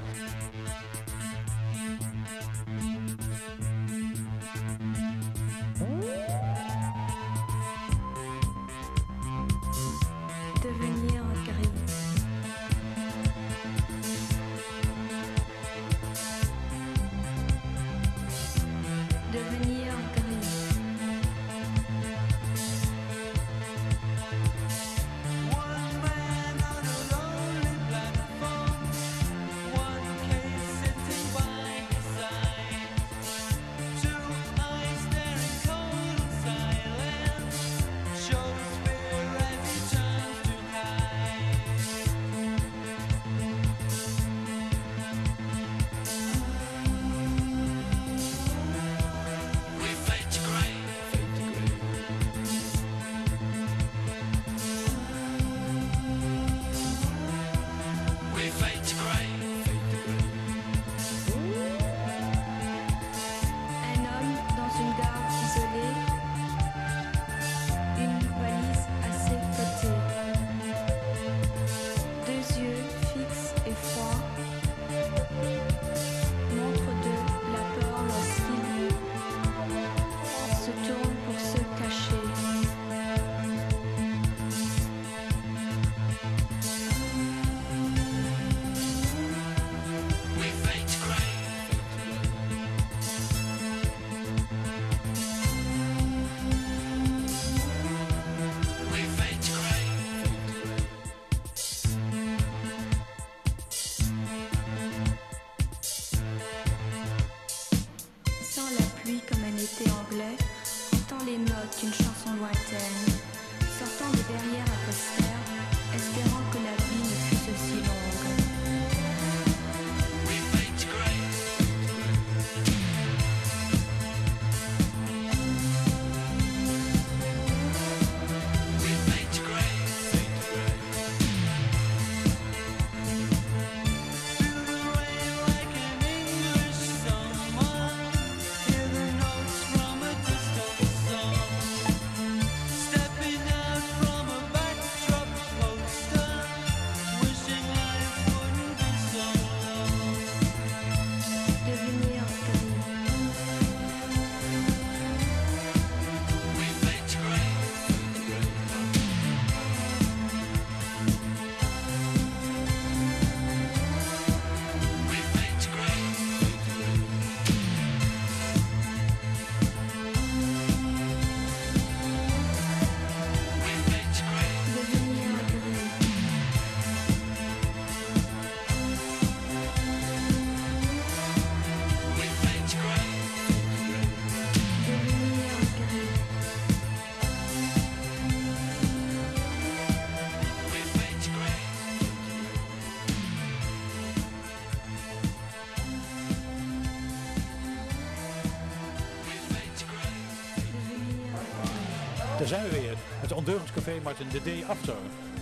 Daar 202.49 202.59
zijn 202.59 202.69
we 202.71 202.79
weer. 202.81 202.93
Het 203.19 203.31
Ondeugend 203.31 203.71
Café 203.73 203.91
Martin, 204.03 204.25
de 204.31 204.41
day 204.43 204.63
after. 204.69 204.93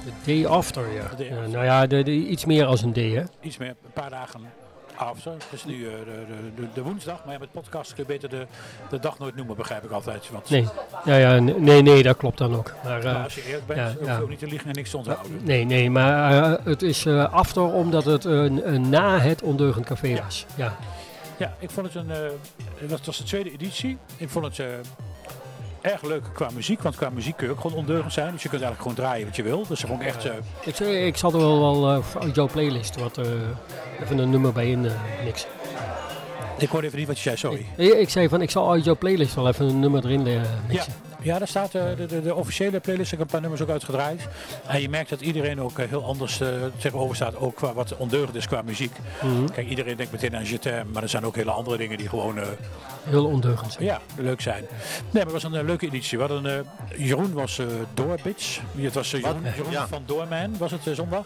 De 0.05 0.11
day 0.33 0.45
after, 0.47 0.93
ja. 0.93 1.09
day 1.17 1.27
Ja, 1.27 1.35
after. 1.35 1.49
nou 1.49 1.65
ja, 1.65 1.87
de, 1.87 2.03
de- 2.03 2.11
iets 2.11 2.45
meer 2.45 2.65
als 2.65 2.81
een 2.81 2.93
day, 2.93 3.09
hè. 3.09 3.23
Iets 3.41 3.57
meer, 3.57 3.69
een 3.69 3.91
paar 3.93 4.09
dagen 4.09 4.41
after. 4.95 5.31
Het 5.31 5.45
is 5.51 5.65
nu 5.65 5.87
eh, 5.87 5.93
de, 6.73 6.81
woensdag, 6.81 7.21
maar 7.25 7.33
ja, 7.33 7.39
met 7.39 7.51
podcast 7.51 7.93
kun 7.93 8.03
je 8.07 8.13
beter 8.13 8.29
de, 8.29 8.45
de 8.89 8.99
dag 8.99 9.19
nooit 9.19 9.35
noemen, 9.35 9.55
begrijp 9.55 9.83
ik 9.83 9.91
altijd. 9.91 10.29
Want 10.31 10.49
Nee, 10.49 10.67
ja, 11.05 11.15
ja, 11.15 11.39
nee, 11.39 11.81
nee, 11.81 12.03
dat 12.03 12.17
klopt 12.17 12.37
dan 12.37 12.55
ook. 12.55 12.73
Maar, 12.83 13.03
eh, 13.03 13.23
als 13.23 13.35
je 13.35 13.45
eerlijk 13.45 13.65
bent, 13.67 13.79
ja, 13.79 13.85
hoef 13.87 13.99
je 13.99 14.05
ja. 14.05 14.19
ook 14.19 14.29
niet 14.29 14.39
te 14.39 14.47
liegen 14.47 14.67
en 14.67 14.75
niks 14.75 14.89
te 14.89 14.97
onthouden. 14.97 15.39
nee, 15.43 15.65
nee, 15.65 15.89
maar 15.89 16.43
eh, 16.53 16.65
het 16.65 16.81
is 16.81 17.07
after 17.07 17.61
omdat 17.63 18.05
het 18.05 18.23
een, 18.25 18.73
een 18.73 18.89
na 18.89 19.19
het 19.19 19.41
ondeugend 19.41 19.85
café 19.85 20.21
was. 20.23 20.45
Ja, 20.55 20.75
Ja, 21.37 21.53
ik 21.59 21.69
vond 21.69 21.93
het 21.93 21.95
een. 21.95 22.87
dat 22.89 23.05
was 23.05 23.17
de 23.17 23.23
tweede 23.23 23.51
editie. 23.51 23.97
Ik 24.17 24.29
vond 24.29 24.57
het. 24.57 24.67
Eh, 25.85 25.91
erg 25.91 26.01
leuk 26.01 26.23
qua 26.33 26.47
muziek, 26.53 26.81
want 26.81 26.95
qua 26.95 27.09
muziek 27.09 27.37
kun 27.37 27.47
je 27.47 27.53
ook 27.53 27.59
gewoon 27.61 27.77
ondeugend 27.77 28.13
zijn. 28.13 28.31
Dus 28.33 28.43
je 28.43 28.49
kunt 28.49 28.61
eigenlijk 28.61 28.81
gewoon 28.81 29.07
draaien 29.07 29.25
wat 29.27 29.35
je 29.35 29.43
wil. 29.43 29.65
Dus 29.67 29.79
dat 29.79 29.89
vond 29.89 30.01
ik 30.01 30.07
echt... 30.07 30.25
eh, 30.25 30.31
ik, 30.61 30.75
zei- 30.75 31.05
ik 31.05 31.17
zal 31.17 31.31
er 31.33 31.37
wel, 31.39 31.59
wel 31.81 31.89
eh, 31.95 32.21
uit 32.21 32.35
jouw 32.35 32.47
playlist 32.47 32.95
wat, 32.95 33.17
eh, 33.17 33.25
even 34.03 34.17
een 34.17 34.29
nummer 34.29 34.51
bij 34.53 34.69
in 34.71 34.85
eh 34.85 34.91
mixen. 35.23 35.49
ik 36.57 36.69
hoorde 36.69 36.87
even 36.87 36.99
niet 36.99 37.07
wat 37.07 37.15
je 37.17 37.23
zei, 37.23 37.37
sorry. 37.37 37.65
Ik, 37.77 37.93
ik 37.93 38.09
zei 38.09 38.29
van, 38.29 38.41
ik 38.41 38.49
zal 38.51 38.71
uit 38.71 38.83
jouw 38.83 38.95
playlist 38.97 39.35
wel 39.35 39.47
even 39.47 39.65
een 39.67 39.79
nummer 39.79 40.05
erin 40.05 40.27
eh, 40.27 40.33
Ja, 40.33 40.41
mixen. 40.67 40.93
Ja, 41.25 41.37
daar 41.37 41.47
staat 41.47 41.75
eh, 41.75 41.83
de, 41.97 42.05
de, 42.05 42.21
de 42.21 42.35
officiële 42.35 42.79
playlist, 42.79 43.11
ik 43.11 43.17
heb 43.17 43.27
een 43.27 43.31
paar 43.31 43.41
nummers 43.41 43.61
ook 43.61 43.69
uitgedraaid. 43.69 44.27
En 44.67 44.81
je 44.81 44.89
merkt 44.89 45.09
dat 45.09 45.21
iedereen 45.21 45.61
ook 45.61 45.79
eh, 45.79 45.89
heel 45.89 46.03
anders 46.05 46.39
eh, 46.41 46.47
tegenover 46.77 47.15
staat, 47.15 47.35
ook 47.37 47.55
qua 47.55 47.73
wat 47.73 47.97
ondeugend 47.97 48.35
is 48.35 48.47
qua 48.47 48.61
muziek. 48.61 48.91
Mhm. 49.21 49.45
Kijk, 49.49 49.69
iedereen 49.69 49.97
denkt 49.97 50.11
meteen 50.11 50.35
aan 50.35 50.43
Jetem, 50.43 50.91
maar 50.93 51.03
er 51.03 51.09
zijn 51.09 51.25
ook 51.25 51.35
hele 51.35 51.51
andere 51.51 51.77
dingen 51.77 51.97
die 51.97 52.09
gewoon 52.09 52.37
eh, 52.39 52.47
Heel 53.03 53.25
ondeugend. 53.25 53.71
zijn. 53.73 53.85
ja, 53.85 53.99
leuk 54.17 54.41
zijn. 54.41 54.61
Nee, 54.69 54.69
maar 55.11 55.23
het 55.23 55.31
was 55.31 55.43
een 55.43 55.65
leuke 55.65 55.85
editie. 55.85 56.17
We 56.17 56.23
hadden, 56.25 56.45
eh, 56.89 57.05
Jeroen 57.07 57.33
was 57.33 57.59
eh 57.59 57.65
Doorbitch. 57.93 58.59
Het 58.77 58.93
was 58.93 59.11
Jeroen, 59.11 59.43
Jeroen 59.55 59.71
Ja. 59.71 59.87
van 59.87 60.03
Doorman, 60.05 60.57
was 60.57 60.71
het 60.71 60.81
zondag? 60.91 61.25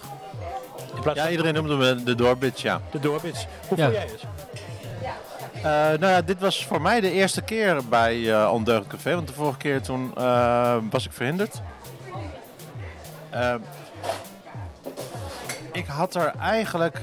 Ja, 1.14 1.30
iedereen 1.30 1.54
noemde 1.54 1.76
me 1.76 2.04
de 2.04 2.16
Doorbits, 2.16 2.62
ja. 2.62 2.82
de 2.92 3.00
Doorbitch. 3.00 3.46
Hoe 3.68 3.78
Ja. 3.78 3.84
vond 3.86 3.96
jij 3.98 4.08
het? 4.12 4.24
Eh, 5.60 5.72
nou 6.00 6.06
ja, 6.06 6.22
dit 6.22 6.40
was 6.40 6.66
voor 6.66 6.82
mij 6.82 7.00
de 7.02 7.12
eerste 7.12 7.42
keer 7.42 7.88
bij 7.90 8.32
eh 8.34 8.52
Ondeugend 8.54 8.88
Café, 8.88 9.16
want 9.16 9.28
de 9.28 9.34
vorige 9.34 9.58
keer 9.58 9.82
toen 9.82 10.12
eh, 10.18 10.78
was 10.90 11.06
ik 11.06 11.12
verhinderd. 11.12 11.62
Ik 15.72 15.86
had 15.86 16.16
er 16.16 16.34
eigenlijk... 16.40 17.02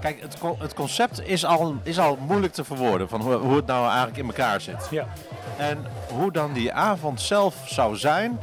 Kijk, 0.00 0.20
het, 0.20 0.38
co- 0.38 0.56
het 0.58 0.74
concept 0.74 1.28
is 1.28 1.44
al, 1.44 1.74
is 1.82 1.98
al 1.98 2.16
moeilijk 2.20 2.52
te 2.52 2.64
verwoorden, 2.64 3.08
van 3.08 3.20
hoe, 3.20 3.34
hoe 3.34 3.56
het 3.56 3.66
nou 3.66 3.86
eigenlijk 3.86 4.16
in 4.16 4.26
elkaar 4.26 4.60
zit. 4.60 4.88
Ja. 4.90 5.06
En 5.56 5.84
hoe 6.12 6.32
dan 6.32 6.52
die 6.52 6.72
avond 6.72 7.20
zelf 7.20 7.54
zou 7.66 7.96
zijn, 7.96 8.40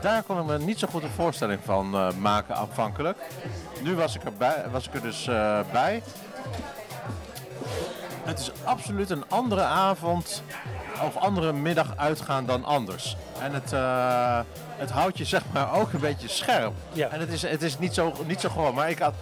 daar 0.00 0.22
kon 0.22 0.38
ik 0.38 0.44
me 0.44 0.58
niet 0.58 0.78
zo 0.78 0.88
goed 0.90 1.02
een 1.02 1.10
voorstelling 1.10 1.60
van 1.64 2.12
maken 2.20 2.54
aanvankelijk. 2.56 3.18
Nu 3.82 3.94
was 3.94 4.14
ik, 4.14 4.24
erbij, 4.24 4.64
was 4.70 4.86
ik 4.88 4.94
er 4.94 5.02
dus 5.02 5.24
bij. 5.72 6.02
Het 8.24 8.38
is 8.38 8.50
absoluut 8.64 9.10
een 9.10 9.24
andere 9.28 9.62
avond 9.62 10.42
of 11.04 11.16
andere 11.16 11.52
middag 11.52 11.96
uitgaan 11.96 12.46
dan 12.46 12.64
anders. 12.64 13.16
En 13.42 13.52
het, 13.52 13.72
eh, 13.72 14.38
het 14.76 14.90
houdt 14.90 15.18
je 15.18 15.24
zeg 15.24 15.42
maar 15.52 15.72
ook 15.72 15.92
een 15.92 16.00
beetje 16.00 16.28
scherp. 16.28 16.72
Ja. 16.92 17.08
En 17.08 17.20
het 17.20 17.28
is, 17.32 17.42
het 17.42 17.62
is 17.62 17.78
niet, 17.78 17.94
zo, 17.94 18.12
niet 18.26 18.40
zo 18.40 18.48
gewoon, 18.48 18.74
maar 18.74 18.90
ik 18.90 18.98
had... 18.98 19.14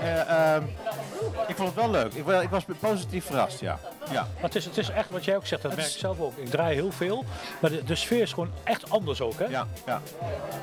eh, 0.00 0.54
ehm, 0.54 0.62
ik 1.48 1.56
vond 1.56 1.68
het 1.68 1.74
wel 1.74 1.90
leuk. 1.90 2.14
Ik, 2.14 2.24
wa- 2.24 2.40
ik 2.40 2.48
was 2.48 2.64
positief 2.80 3.24
verrast, 3.24 3.60
ja. 3.60 3.78
ja. 4.10 4.20
Maar 4.34 4.42
het 4.42 4.54
is, 4.54 4.64
het 4.64 4.78
is 4.78 4.88
echt 4.90 5.10
wat 5.10 5.24
jij 5.24 5.36
ook 5.36 5.46
zegt, 5.46 5.62
dat 5.62 5.70
Het 5.70 5.80
merk 5.80 5.92
ik 5.92 5.98
zelf 5.98 6.20
ook. 6.20 6.36
Ik 6.36 6.50
draai 6.50 6.74
heel 6.74 6.92
veel, 6.92 7.24
maar 7.60 7.70
de, 7.70 7.84
de 7.84 7.94
sfeer 7.94 8.22
is 8.22 8.32
gewoon 8.32 8.50
echt 8.64 8.90
anders 8.90 9.20
ook. 9.20 9.38
Hè? 9.38 9.44
Ja, 9.44 9.66
ja. 9.86 10.00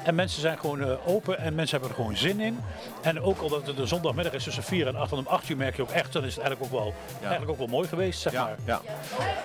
En 0.03 0.15
mensen 0.15 0.41
zijn 0.41 0.59
gewoon 0.59 0.81
eh, 0.81 1.07
open 1.07 1.37
en 1.39 1.55
mensen 1.55 1.79
hebben 1.79 1.97
er 1.97 2.03
gewoon 2.03 2.17
zin 2.17 2.39
in. 2.39 2.59
En 3.01 3.21
ook 3.21 3.39
al 3.41 3.49
dat 3.49 3.67
het 3.67 3.77
de 3.77 3.85
zondagmiddag 3.85 4.33
is 4.33 4.43
tussen 4.43 4.63
4 4.63 4.87
en 4.87 4.95
8 4.95 5.11
en 5.11 5.17
om 5.17 5.27
8 5.27 5.49
uur 5.49 5.57
merk 5.57 5.75
je 5.75 5.81
ook 5.81 5.89
echt, 5.91 6.13
dan 6.13 6.23
is 6.23 6.35
het 6.35 6.43
eigenlijk 6.43 6.73
ook 6.73 6.79
wel, 6.79 6.93
eigenlijk 7.21 7.51
ook 7.51 7.57
wel 7.57 7.67
mooi 7.67 7.87
geweest. 7.87 8.21
Zeg 8.21 8.33
Ja, 8.33 8.43
maar. 8.43 8.55
ja. 8.65 8.81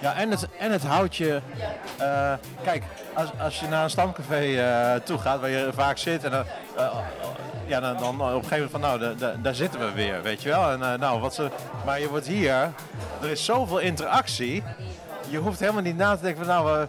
ja 0.00 0.14
en, 0.14 0.30
het, 0.30 0.46
en 0.58 0.72
het 0.72 0.82
houdt 0.84 1.16
je. 1.16 1.40
eh, 1.98 2.32
kijk, 2.62 2.82
als, 3.14 3.28
als 3.40 3.60
je 3.60 3.66
naar 3.68 3.84
een 3.84 3.90
stamcafé 3.90 4.56
eh, 4.60 4.94
toe 5.00 5.18
gaat, 5.18 5.40
waar 5.40 5.50
je 5.50 5.70
vaak 5.74 5.98
zit, 5.98 6.24
en 6.24 6.30
dan, 6.30 6.44
ja, 7.68 7.80
dan, 7.80 7.96
dan 7.96 8.14
op 8.20 8.20
een 8.20 8.48
gegeven 8.48 8.54
moment 8.56 8.70
van, 8.70 8.80
nou, 8.80 9.16
da- 9.18 9.34
daar 9.42 9.54
zitten 9.54 9.80
we 9.80 9.92
weer, 9.92 10.22
weet 10.22 10.42
je 10.42 10.48
wel. 10.48 10.70
En, 10.70 10.82
eh, 10.92 10.98
nou, 10.98 11.20
wat 11.20 11.34
ze, 11.34 11.48
maar 11.84 12.00
je 12.00 12.08
wordt 12.08 12.26
hier, 12.26 12.52
er 13.22 13.30
is 13.30 13.44
zoveel 13.44 13.78
interactie. 13.78 14.62
Je 15.30 15.38
hoeft 15.38 15.60
helemaal 15.60 15.82
niet 15.82 15.96
na 15.96 16.16
te 16.16 16.22
denken 16.22 16.44
van, 16.44 16.54
nou, 16.54 16.80
eh, 16.80 16.86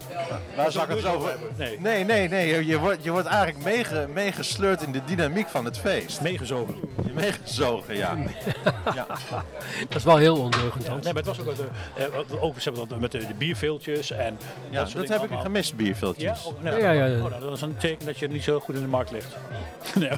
waar 0.56 0.72
zal 0.72 0.82
ik 0.82 0.88
het 0.88 1.04
over... 1.06 1.36
Nee. 1.56 1.80
nee, 1.80 2.04
nee, 2.04 2.28
nee. 2.28 2.48
Je, 2.48 2.66
je 2.66 2.78
wordt, 2.78 3.04
je 3.04 3.10
wordt 3.10 3.26
eigenlijk 3.26 3.64
meege, 3.64 4.08
meegesleurd 4.14 4.82
in 4.82 4.92
de 4.92 5.00
dynamiek 5.04 5.48
van 5.48 5.64
het 5.64 5.78
feest. 5.78 6.20
Meegezogen. 6.20 6.74
Meegezogen, 7.14 7.96
ja. 7.96 8.16
ja. 8.94 9.06
Dat 9.88 9.96
is 9.96 10.04
wel 10.04 10.16
heel 10.16 10.36
ondeugend, 10.36 10.84
Ja, 10.84 10.94
nee, 10.94 11.02
maar 11.02 11.14
het 11.14 11.26
was 11.26 11.40
ook, 11.40 11.46
uh, 11.98 12.42
ook 12.42 12.54
ze 12.60 12.68
hebben 12.70 12.88
dat 12.88 12.98
met 13.00 13.12
de, 13.12 13.18
de 13.18 13.34
bierveeltjes 13.38 14.10
en 14.10 14.38
ja 14.70 14.84
dat, 14.84 14.92
dat 14.92 15.08
heb 15.08 15.22
ik 15.30 15.38
gemist, 15.38 15.70
Ja, 15.70 15.76
bierviltjes. 15.76 16.44
oh, 16.44 16.62
nou, 16.62 16.80
Ja, 16.82 16.90
ja, 16.90 17.04
ja. 17.04 17.22
Oh, 17.22 17.30
nou, 17.30 17.42
dat 17.42 17.52
is 17.56 17.60
een 17.60 17.76
teken 17.76 18.06
dat 18.06 18.18
je 18.18 18.28
niet 18.28 18.42
zo 18.44 18.60
goed 18.60 18.74
in 18.74 18.80
de 18.80 18.86
markt 18.88 19.10
ligt. 19.10 19.36
nee, 19.98 20.10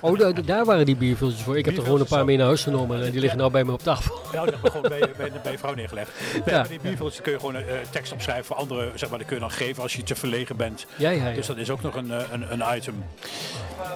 Oh, 0.00 0.18
da- 0.18 0.32
da- 0.32 0.42
daar 0.42 0.64
waren 0.64 0.86
die 0.86 0.96
bierviltjes 0.96 1.42
voor. 1.42 1.58
Ik 1.58 1.64
heb 1.64 1.76
er 1.76 1.82
gewoon 1.82 2.00
een 2.00 2.06
paar 2.06 2.24
mee 2.24 2.36
naar 2.36 2.46
huis 2.46 2.62
genomen 2.62 3.04
en 3.04 3.10
die 3.10 3.20
liggen 3.20 3.38
nou 3.38 3.50
bij 3.50 3.64
me 3.64 3.72
op 3.72 3.82
tafel. 3.82 4.14
nou, 4.32 4.44
dat 4.50 4.54
heb 4.54 4.64
ik 4.64 4.70
gewoon 4.70 4.88
bij, 4.98 5.10
bij, 5.16 5.30
bij 5.42 5.52
je 5.52 5.58
vrouw 5.58 5.74
neergelegd. 5.74 6.10
Nee, 6.32 6.42
Ja. 6.46 6.52
maar 6.60 6.68
die 6.68 6.80
bierveeltjes 6.80 7.22
kun 7.22 7.32
je 7.34 7.40
gewoon 7.40 7.54
een 7.54 7.64
tekst 7.90 8.12
opschrijven 8.12 8.44
voor 8.44 8.56
anderen, 8.56 8.98
zeg 8.98 9.08
maar, 9.08 9.18
die 9.18 9.26
kun 9.26 9.36
je 9.36 9.42
dan 9.42 9.50
geven 9.50 9.82
als 9.82 9.94
je 9.94 10.02
te 10.02 10.14
verlegen 10.14 10.56
bent. 10.56 10.86
Ja, 10.96 11.10
ja, 11.10 11.28
ja. 11.28 11.34
Dus 11.34 11.46
dat 11.46 11.56
is 11.56 11.70
ook 11.70 11.82
nog 11.82 11.94
een, 11.94 12.10
eh, 12.12 12.20
een, 12.32 12.52
een 12.52 12.76
item. 12.76 13.04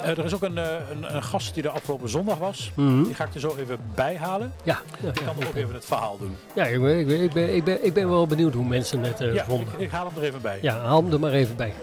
Eh, 0.03 0.09
er 0.09 0.25
is 0.25 0.33
ook 0.33 0.41
een, 0.43 0.57
eh, 0.57 0.65
een, 0.91 1.15
een 1.15 1.23
gast 1.23 1.53
die 1.53 1.63
er 1.63 1.69
afgelopen 1.69 2.09
zondag 2.09 2.37
was. 2.37 2.71
Mhm. 2.75 3.03
Die 3.03 3.13
ga 3.15 3.23
ik 3.23 3.33
er 3.33 3.39
zo 3.39 3.55
even 3.59 3.77
bij 3.95 4.17
halen. 4.17 4.53
Ja, 4.63 4.79
ja, 5.01 5.07
Ik 5.07 5.13
kan 5.13 5.35
ja. 5.39 5.47
ook 5.47 5.55
even 5.55 5.73
het 5.73 5.85
verhaal 5.85 6.17
doen. 6.17 6.37
Ja, 6.55 6.65
ik 6.65 6.81
ben, 6.81 6.99
ik, 6.99 7.07
ben, 7.07 7.21
ik, 7.23 7.33
ben, 7.33 7.55
ik, 7.55 7.63
ben, 7.63 7.85
ik 7.85 7.93
ben 7.93 8.09
wel 8.09 8.27
benieuwd 8.27 8.53
hoe 8.53 8.65
mensen 8.65 9.03
het 9.03 9.21
eh 9.21 9.33
Ja, 9.33 9.45
vonden. 9.45 9.73
ik, 9.73 9.79
ik 9.79 9.91
haal 9.91 10.05
hem 10.05 10.17
er 10.17 10.23
even 10.23 10.41
bij. 10.41 10.59
Ja, 10.61 10.79
haal 10.79 11.03
hem 11.03 11.13
er 11.13 11.19
maar 11.19 11.31
even 11.31 11.55
bij. 11.55 11.73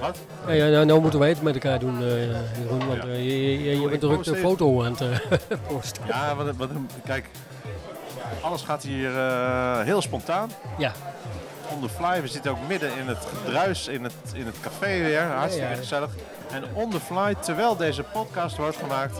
Wat? 0.00 0.18
Ja, 0.46 0.52
ja, 0.52 0.68
nou, 0.68 0.86
nou 0.86 1.00
moeten 1.00 1.18
wij 1.18 1.28
het 1.28 1.42
met 1.42 1.54
elkaar 1.54 1.78
doen, 1.78 2.02
eh, 2.02 2.26
Jeroen, 2.60 2.86
want 2.86 3.02
Ja. 3.02 3.08
eh, 3.08 3.24
je, 3.24 3.62
je, 3.64 3.80
je 3.80 3.82
ik 3.84 3.88
bent 3.88 4.00
druk 4.00 4.18
even. 4.20 4.36
foto 4.36 4.84
aan 4.84 4.96
het 4.98 5.00
eh, 5.00 5.38
posten. 5.68 6.02
Ja, 6.06 6.34
wat, 6.36 6.56
wat, 6.56 6.68
kijk, 7.04 7.28
alles 8.40 8.62
gaat 8.62 8.82
hier 8.82 9.16
eh, 9.18 9.80
heel 9.80 10.02
spontaan. 10.02 10.50
Ja, 10.78 10.92
On 11.74 11.80
the 11.80 11.88
fly, 11.88 12.20
we 12.22 12.28
zitten 12.28 12.50
ook 12.50 12.58
midden 12.68 12.96
in 12.98 13.06
het 13.08 13.18
gedruis 13.44 13.88
in 13.88 14.04
het, 14.04 14.12
in 14.32 14.46
het 14.46 14.60
café 14.60 15.02
weer. 15.02 15.22
Hartstikke 15.22 15.68
Ja, 15.68 15.72
ja. 15.74 15.78
gezellig. 15.78 16.10
En 16.52 16.64
on 16.72 16.90
the 16.90 17.00
fly, 17.00 17.34
terwijl 17.40 17.76
deze 17.76 18.02
podcast 18.02 18.56
wordt 18.56 18.76
gemaakt, 18.76 19.16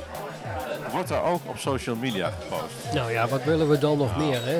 wordt 0.92 1.10
er 1.10 1.22
ook 1.22 1.40
op 1.46 1.58
social 1.58 1.96
media 1.96 2.30
gepost. 2.40 2.94
nou 2.94 3.12
ja, 3.12 3.28
wat 3.28 3.44
willen 3.44 3.68
we 3.68 3.78
dan 3.78 3.98
nog 3.98 4.16
meer? 4.16 4.40
Hè? 4.44 4.52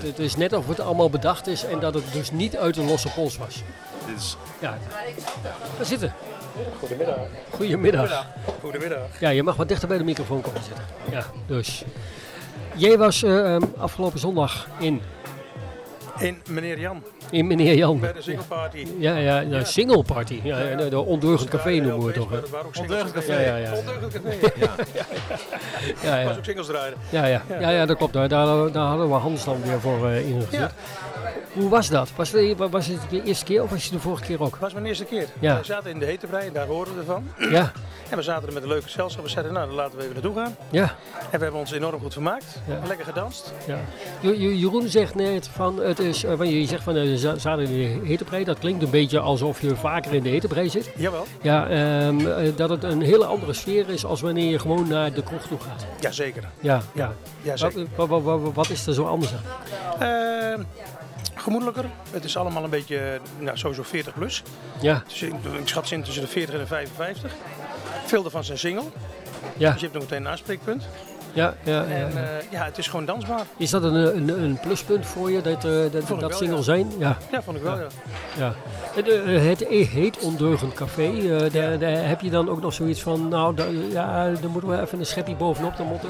Het 0.00 0.18
is 0.18 0.36
net 0.36 0.52
of 0.52 0.66
het 0.68 0.80
allemaal 0.80 1.10
bedacht 1.10 1.46
is 1.46 1.64
en 1.64 1.80
dat 1.80 1.94
het 1.94 2.12
dus 2.12 2.30
niet 2.30 2.56
uit 2.56 2.76
een 2.76 2.86
losse 2.86 3.08
pols 3.08 3.36
was. 3.38 3.62
Dit 4.06 4.16
is, 4.18 4.36
Ja, 4.58 4.78
we 5.78 5.84
zitten. 5.84 6.12
Goedemiddag. 6.78 7.16
Goedemiddag. 7.50 8.26
Goedemiddag. 8.60 9.00
Ja, 9.20 9.28
je 9.28 9.42
mag 9.42 9.56
wat 9.56 9.68
dichter 9.68 9.88
bij 9.88 9.98
de 9.98 10.04
microfoon 10.04 10.40
komen 10.40 10.62
zitten. 10.62 10.84
Ja, 11.10 11.24
dus. 11.46 11.84
Jij 12.80 12.98
was 12.98 13.22
eh, 13.22 13.54
ehm, 13.54 13.62
afgelopen 13.78 14.18
zondag 14.18 14.66
in, 14.78 15.00
In 16.18 16.42
meneer 16.48 16.78
Jan, 16.78 17.02
in 17.30 17.46
meneer 17.46 17.74
Jan. 17.74 18.00
bij 18.00 18.12
de 18.12 18.22
single 18.22 18.44
party. 18.44 18.86
Ja, 18.98 19.16
ja, 19.16 19.44
de 19.44 19.64
single 19.64 20.02
party. 20.02 20.40
Ja, 20.42 20.58
ja, 20.60 20.76
de, 20.76 20.88
de 20.88 20.98
ondeugend 20.98 21.48
café 21.50 21.70
noemen 21.70 21.98
we 21.98 22.06
het 22.06 22.14
toch. 22.14 22.30
hè? 22.30 22.40
Waren 22.50 22.66
ook 22.66 22.74
singles 22.74 23.00
Ondeugend 23.00 23.12
café. 23.26 23.42
Ja, 23.42 23.56
ja, 23.56 23.70
ja. 23.70 23.76
Ondeugend 23.78 24.12
café. 24.12 24.36
ja. 24.64 24.74
Ja, 26.02 26.24
was 26.24 26.32
ja. 26.32 26.38
ook 26.38 26.44
singles 26.44 26.66
draaien. 26.66 26.94
Ja, 27.10 27.24
ja. 27.26 27.42
ja, 27.60 27.70
ja 27.70 27.86
dat 27.86 27.96
klopt. 27.96 28.12
Daar, 28.12 28.28
daar, 28.28 28.72
daar 28.72 28.86
hadden 28.86 29.08
we 29.08 29.14
Hans 29.14 29.44
dan 29.44 29.62
weer 29.62 29.80
voor 29.80 30.08
eh, 30.08 30.28
ingezet. 30.28 30.72
Hoe 31.52 31.68
was 31.68 31.88
dat? 31.88 32.10
Was 32.16 32.32
het, 32.32 32.58
was 32.70 32.86
het 32.86 32.98
de 33.10 33.22
eerste 33.22 33.44
keer 33.44 33.62
of 33.62 33.70
was 33.70 33.84
je 33.84 33.90
de 33.90 33.98
vorige 33.98 34.24
keer 34.24 34.42
ook? 34.42 34.50
Dat 34.50 34.60
was 34.60 34.72
mijn 34.72 34.86
eerste 34.86 35.04
keer. 35.04 35.26
Ja. 35.38 35.58
We 35.58 35.64
zaten 35.64 35.90
in 35.90 35.98
de 35.98 36.04
Hetevrij 36.04 36.46
en 36.46 36.52
daar 36.52 36.66
hoorden 36.66 36.94
we 36.94 37.00
ervan. 37.00 37.28
Ja, 37.50 37.72
En 38.10 38.16
we 38.16 38.22
zaten 38.22 38.48
er 38.48 38.54
met 38.54 38.62
een 38.62 38.68
leuke 38.68 38.82
gezelschap. 38.84 39.22
We 39.24 39.30
zeiden, 39.30 39.52
nou, 39.52 39.66
dan 39.66 39.74
laten 39.74 39.96
we 39.98 40.02
even 40.02 40.14
naartoe 40.14 40.34
gaan. 40.34 40.56
ja, 40.70 40.82
En 41.30 41.38
we 41.38 41.42
hebben 41.42 41.60
ons 41.60 41.72
enorm 41.72 42.00
goed 42.00 42.12
vermaakt. 42.12 42.58
Ja. 42.68 42.78
Lekker 42.86 43.06
gedanst. 43.06 43.52
ja. 43.66 43.78
Jeroen 44.32 44.88
zegt 44.88 45.14
net 45.14 45.48
van, 45.48 45.80
het 45.80 45.98
is, 45.98 46.24
eh, 46.24 46.60
je 46.60 46.66
zegt 46.66 46.82
van 46.82 46.96
eh, 46.96 47.14
za- 47.14 47.38
zaten 47.38 47.64
in 47.64 48.00
de 48.00 48.06
hetebrei, 48.06 48.44
dat 48.44 48.58
klinkt 48.58 48.82
een 48.82 48.90
beetje 48.90 49.18
alsof 49.18 49.60
je 49.60 49.76
vaker 49.76 50.14
in 50.14 50.22
de 50.22 50.28
hetebrei 50.28 50.68
zit. 50.70 50.90
Jawel. 50.96 51.26
Ja, 51.42 51.68
ehm, 51.68 52.26
eh, 52.26 52.52
dat 52.56 52.70
het 52.70 52.84
een 52.84 53.02
hele 53.02 53.24
andere 53.24 53.52
sfeer 53.52 53.88
is 53.88 54.04
als 54.04 54.20
wanneer 54.20 54.50
je 54.50 54.58
gewoon 54.58 54.88
naar 54.88 55.12
de 55.12 55.22
kroeg 55.22 55.42
toe 55.46 55.58
gaat. 55.60 55.86
Jazeker. 56.00 56.44
Ja, 56.60 56.80
ja. 56.92 57.12
Ja, 57.42 57.54
wat, 57.96 58.08
wat, 58.08 58.22
wat- 58.22 58.54
wat 58.54 58.70
is 58.70 58.86
er 58.86 58.94
zo 58.94 59.04
anders 59.06 59.32
aan? 59.32 59.42
Ehm, 60.08 60.62
gemoedelijker. 61.40 61.84
Het 62.10 62.24
is 62.24 62.36
allemaal 62.36 62.64
een 62.64 62.70
beetje, 62.70 63.20
nou, 63.38 63.56
sowieso 63.58 63.82
40 63.82 64.14
plus. 64.14 64.42
Ja, 64.80 65.02
Dus 65.08 65.22
ik, 65.22 65.34
ik 65.60 65.68
schat 65.68 65.88
zin 65.88 66.02
tussen 66.02 66.22
de 66.22 66.28
40 66.28 66.54
en 66.54 66.60
de 66.60 66.66
55. 66.66 67.32
Veel 68.06 68.24
ervan 68.24 68.44
zijn 68.44 68.58
single. 68.58 68.84
ja, 69.56 69.70
Dus 69.70 69.80
je 69.80 69.86
hebt 69.86 69.92
nog 69.98 70.02
meteen 70.02 70.24
een 70.24 70.28
aanspreekpunt. 70.30 70.88
Ja. 71.32 71.54
ja, 71.62 71.72
ja. 71.72 71.82
En 71.88 72.10
eh, 72.16 72.50
ja, 72.50 72.64
het 72.64 72.78
is 72.78 72.88
gewoon 72.88 73.04
dansbaar. 73.04 73.42
Is 73.56 73.70
dat 73.70 73.82
een, 73.82 73.94
een, 73.94 74.42
een 74.42 74.58
pluspunt 74.60 75.06
voor 75.06 75.30
je, 75.30 75.40
dat, 75.40 75.64
eh, 75.64 75.70
dat, 75.90 76.20
dat 76.20 76.36
single 76.36 76.56
ja. 76.56 76.62
zijn? 76.62 76.92
Ja, 76.98 77.16
Ja, 77.32 77.42
vond 77.42 77.56
ik 77.56 77.62
wel, 77.62 77.78
ja. 77.78 77.86
ja. 78.36 78.52
Het, 78.94 79.08
eh, 79.08 79.42
het 79.48 79.64
heet 79.88 80.18
Ondeugend 80.18 80.74
Café. 80.74 81.10
daar, 81.52 81.78
daar 81.78 82.08
heb 82.08 82.20
je 82.20 82.30
dan 82.30 82.48
ook 82.50 82.60
nog 82.60 82.72
zoiets 82.72 83.02
van, 83.02 83.28
nou, 83.28 83.54
da- 83.54 83.66
ja, 83.90 84.26
er 84.26 84.50
moet 84.50 84.62
wel 84.62 84.80
even 84.80 84.98
een 84.98 85.06
schepje 85.06 85.34
bovenop. 85.34 85.78
Er 85.78 85.84
moet, 85.84 86.02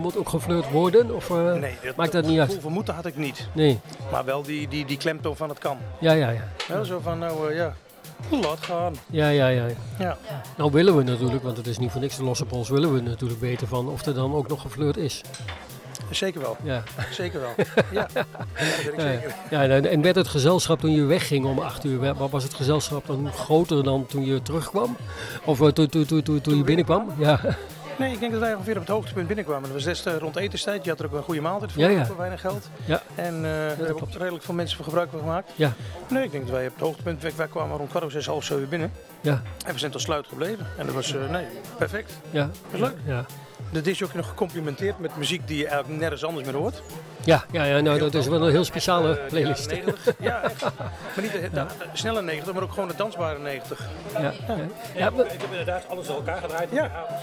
moet 0.00 0.16
ook 0.16 0.28
geflirt 0.28 0.70
worden? 0.70 1.14
Of 1.14 1.30
Nee, 1.30 1.76
maakt 1.96 2.12
dat 2.12 2.26
niet 2.26 2.38
uit? 2.38 2.62
moeten 2.68 2.94
had 2.94 3.06
ik 3.06 3.16
niet. 3.16 3.48
Nee, 3.52 3.80
Maar 4.10 4.24
wel 4.24 4.42
die, 4.42 4.68
die, 4.68 4.84
die 4.84 4.96
klemtoon 4.96 5.36
van 5.36 5.48
het 5.48 5.58
kan. 5.58 5.76
ja, 5.98 6.12
ja, 6.12 6.30
ja. 6.30 6.42
Ja, 6.68 6.84
zo 6.84 7.00
van, 7.02 7.18
nou 7.18 7.54
ja, 7.54 7.74
laat 8.30 8.58
gaan. 8.60 8.94
Ja, 9.10 9.28
ja, 9.28 9.48
ja. 9.48 9.66
Ja. 9.98 10.18
Nou 10.56 10.70
willen 10.72 10.96
we 10.96 11.02
natuurlijk, 11.02 11.42
want 11.42 11.56
het 11.56 11.66
is 11.66 11.78
niet 11.78 11.90
voor 11.90 12.00
niks 12.00 12.16
de 12.16 12.24
losse 12.24 12.44
pols, 12.44 12.68
willen 12.68 12.92
we 12.94 13.00
natuurlijk 13.00 13.40
weten 13.40 13.68
van 13.68 13.88
of 13.88 14.06
er 14.06 14.14
dan 14.14 14.34
ook 14.34 14.48
nog 14.48 14.60
geflirt 14.60 14.96
is. 14.96 15.20
Zeker 16.10 16.40
wel, 16.40 16.56
Ja. 16.62 16.82
zeker 17.10 17.40
wel. 17.40 17.54
Ja, 17.92 18.08
dat 18.14 18.24
ik 18.84 18.94
Ja, 18.96 19.02
zeker. 19.02 19.34
ja, 19.50 19.62
en- 19.68 20.02
werd 20.02 20.16
het 20.16 20.28
gezelschap 20.28 20.80
toen 20.80 20.90
je 20.92 21.02
wegging 21.04 21.44
om 21.44 21.58
acht 21.58 21.84
uur, 21.84 21.98
wa- 22.14 22.28
was 22.28 22.42
het 22.42 22.54
gezelschap 22.54 23.06
dan 23.06 23.32
groter 23.32 23.82
dan 23.84 24.06
toen 24.06 24.24
je 24.24 24.42
terugkwam? 24.42 24.96
Of 25.44 25.60
eh, 25.60 25.66
toen, 25.68 25.86
toen, 25.88 26.04
toen, 26.06 26.22
toen, 26.22 26.40
toen 26.40 26.56
je 26.56 26.62
binnenkwam? 26.64 27.12
Ja, 27.18 27.40
Nee, 27.98 28.12
ik 28.12 28.20
denk 28.20 28.32
dat 28.32 28.40
wij 28.40 28.54
ongeveer 28.54 28.74
op 28.74 28.80
het 28.80 28.88
hoogtepunt 28.90 29.26
binnenkwamen. 29.26 29.62
Dat 29.62 29.72
was 29.72 29.84
destijds 29.84 30.20
rond 30.20 30.36
etenstijd. 30.36 30.84
Je 30.84 30.90
had 30.90 30.98
er 31.00 31.06
ook 31.06 31.12
een 31.12 31.22
goede 31.22 31.40
maaltijd 31.40 31.72
voor, 31.72 31.82
Ja, 31.82 31.88
ja. 31.88 32.06
voor 32.06 32.16
weinig 32.16 32.40
geld. 32.40 32.68
Ja. 32.84 33.02
En 33.14 33.34
eh 33.34 33.42
daar 33.42 33.76
hebben 33.86 34.08
redelijk 34.18 34.44
veel 34.44 34.54
mensen 34.54 34.76
voor 34.76 34.84
gebruik 34.84 35.10
van 35.10 35.18
gemaakt. 35.20 35.50
Ja, 35.54 35.72
Nee, 36.08 36.24
ik 36.24 36.30
denk 36.30 36.42
dat 36.44 36.52
wij 36.52 36.66
op 36.66 36.72
het 36.72 36.82
hoogtepunt, 36.82 37.22
wij, 37.22 37.32
wij 37.36 37.46
kwamen 37.46 37.76
rond 37.76 37.88
kwart 37.88 38.04
over 38.04 38.16
zes, 38.16 38.26
half 38.26 38.44
zeven 38.44 38.68
binnen. 38.68 38.92
ja, 39.20 39.42
En 39.66 39.72
we 39.72 39.78
zijn 39.78 39.90
tot 39.90 40.00
sluit 40.00 40.26
gebleven. 40.26 40.66
En 40.78 40.86
dat 40.86 40.94
was, 40.94 41.14
eh, 41.14 41.30
nee, 41.30 41.46
perfect. 41.78 42.12
ja. 42.30 42.50
is 42.70 42.80
leuk. 42.80 42.96
Ja, 43.06 43.24
De 43.72 43.90
is 43.90 44.02
ook 44.02 44.14
nog 44.14 44.28
gecomplimenteerd 44.28 44.98
met 44.98 45.16
muziek 45.16 45.46
die 45.48 45.58
je 45.58 45.66
eigenlijk 45.66 46.00
nergens 46.00 46.24
anders 46.24 46.44
meer 46.46 46.54
hoort. 46.54 46.82
Ja, 47.24 47.44
ja, 47.50 47.64
ja 47.64 47.80
nou, 47.80 47.98
dat 47.98 48.14
is 48.14 48.26
wel 48.26 48.42
een 48.42 48.50
heel 48.50 48.64
speciale 48.64 49.18
Eh, 49.20 49.26
playlist. 49.28 49.70
90. 49.70 50.14
Ja, 50.18 50.42
echt. 50.42 50.62
Maar 50.62 50.72
niet 51.22 51.32
de, 51.32 51.40
de- 51.40 51.48
de 51.50 51.66
snelle 51.92 52.22
90, 52.22 52.54
maar 52.54 52.62
ook 52.62 52.72
gewoon 52.72 52.88
de 52.88 52.96
dansbare 52.96 53.38
90. 53.38 53.80
Ja, 54.12 54.20
ja. 54.20 54.32
Ja, 54.48 54.56
Ja, 54.94 55.10
maar- 55.10 55.24
ik 55.24 55.30
heb 55.40 55.50
inderdaad 55.50 55.84
alles 55.88 56.06
door 56.06 56.16
elkaar 56.16 56.40
gedraaid 56.40 56.70
in 56.70 56.76
Ja. 56.76 56.82
de 56.82 56.88
avond. 56.94 57.20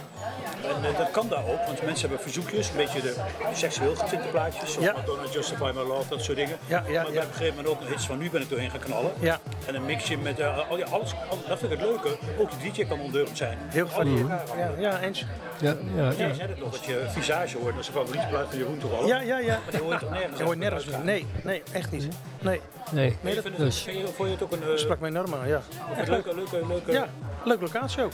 En 0.84 0.90
eh, 0.92 0.98
dat 0.98 1.12
kan 1.12 1.28
daar 1.30 1.46
ook, 1.48 1.66
want 1.66 1.84
mensen 1.84 2.08
hebben 2.10 2.20
verzoekjes, 2.26 2.70
een 2.70 2.76
beetje 2.76 3.02
de 3.02 3.16
seksueel 3.54 3.96
getinte 3.96 4.28
plaatjes, 4.32 4.72
zoals 4.74 4.88
Ja. 4.88 4.94
Madonna, 4.94 5.22
Justify 5.32 5.72
My 5.76 5.82
Love, 5.82 6.10
dat 6.10 6.24
soort 6.24 6.38
dingen. 6.38 6.58
Ja, 6.68 6.84
ja, 6.88 7.02
maar 7.02 7.12
op 7.12 7.16
een 7.18 7.22
gegeven 7.34 7.56
moment 7.56 7.68
ook 7.68 7.88
hits 7.90 8.06
van 8.06 8.18
nu 8.18 8.30
ben 8.30 8.42
ik 8.42 8.50
doorheen 8.50 8.70
gaan 8.70 8.80
knallen. 8.80 9.12
Ja. 9.20 9.40
En 9.66 9.76
een 9.76 9.86
mixje 9.86 10.18
met, 10.18 10.40
eh, 10.40 10.70
al 10.70 10.78
ja, 10.78 10.86
alles, 10.92 11.14
al- 11.30 11.38
dat 11.48 11.60
vind 11.60 11.72
ik 11.72 11.80
het 11.80 11.88
leuke, 11.88 12.10
ook 12.40 12.50
de 12.52 12.72
DJ 12.72 12.86
kan 12.86 13.00
ondeugend 13.02 13.38
zijn. 13.38 13.58
Heel 13.68 13.88
gevarieerd. 13.88 14.28
Ja, 14.28 14.72
ja, 14.78 15.00
eens. 15.00 15.26
ja, 15.60 15.76
ja, 15.96 16.04
Ja, 16.18 16.28
je 16.28 16.36
zei 16.36 16.50
het 16.50 16.60
nog, 16.60 16.72
dat 16.72 16.86
je 16.86 17.06
visage 17.10 17.58
hoort, 17.58 17.72
dat 17.74 17.82
is 17.82 17.88
een 17.88 17.94
favoriete 17.94 18.28
plaat 18.28 18.46
van 18.50 18.58
Jeroen 18.58 18.78
toch 18.78 19.00
ook? 19.00 19.08
Ja, 19.08 19.22
ja, 19.22 19.38
ja. 19.40 19.60
Maar 19.92 20.00
die 20.00 20.08
hoor 20.10 20.18
je 20.18 20.28
toch 20.28 20.30
nergens? 20.30 20.38
Je 20.38 20.44
hoort 20.44 20.58
nergens 20.58 20.86
meer. 20.86 21.00
Nee, 21.04 21.26
nee, 21.44 21.64
echt 21.72 21.92
niet. 21.92 22.08
Nee, 22.42 22.62
Nee, 22.92 23.18
Nee, 23.22 23.36
het, 23.36 23.58
dus. 23.58 23.86
je, 23.86 24.08
vond 24.16 24.28
je 24.28 24.34
het 24.34 24.44
ook 24.44 24.52
een, 24.52 24.60
dat 24.60 24.70
eh, 24.70 24.78
sprak 24.78 25.00
mij 25.00 25.10
enorm 25.10 25.34
aan, 25.34 25.48
ja. 25.48 25.62
een 25.98 26.10
leuke, 26.10 26.36
leuke, 26.36 26.68
leuke... 26.68 26.92
Ja, 26.92 27.08
leuke 27.46 27.64
locatie 27.64 28.04
ook. 28.04 28.12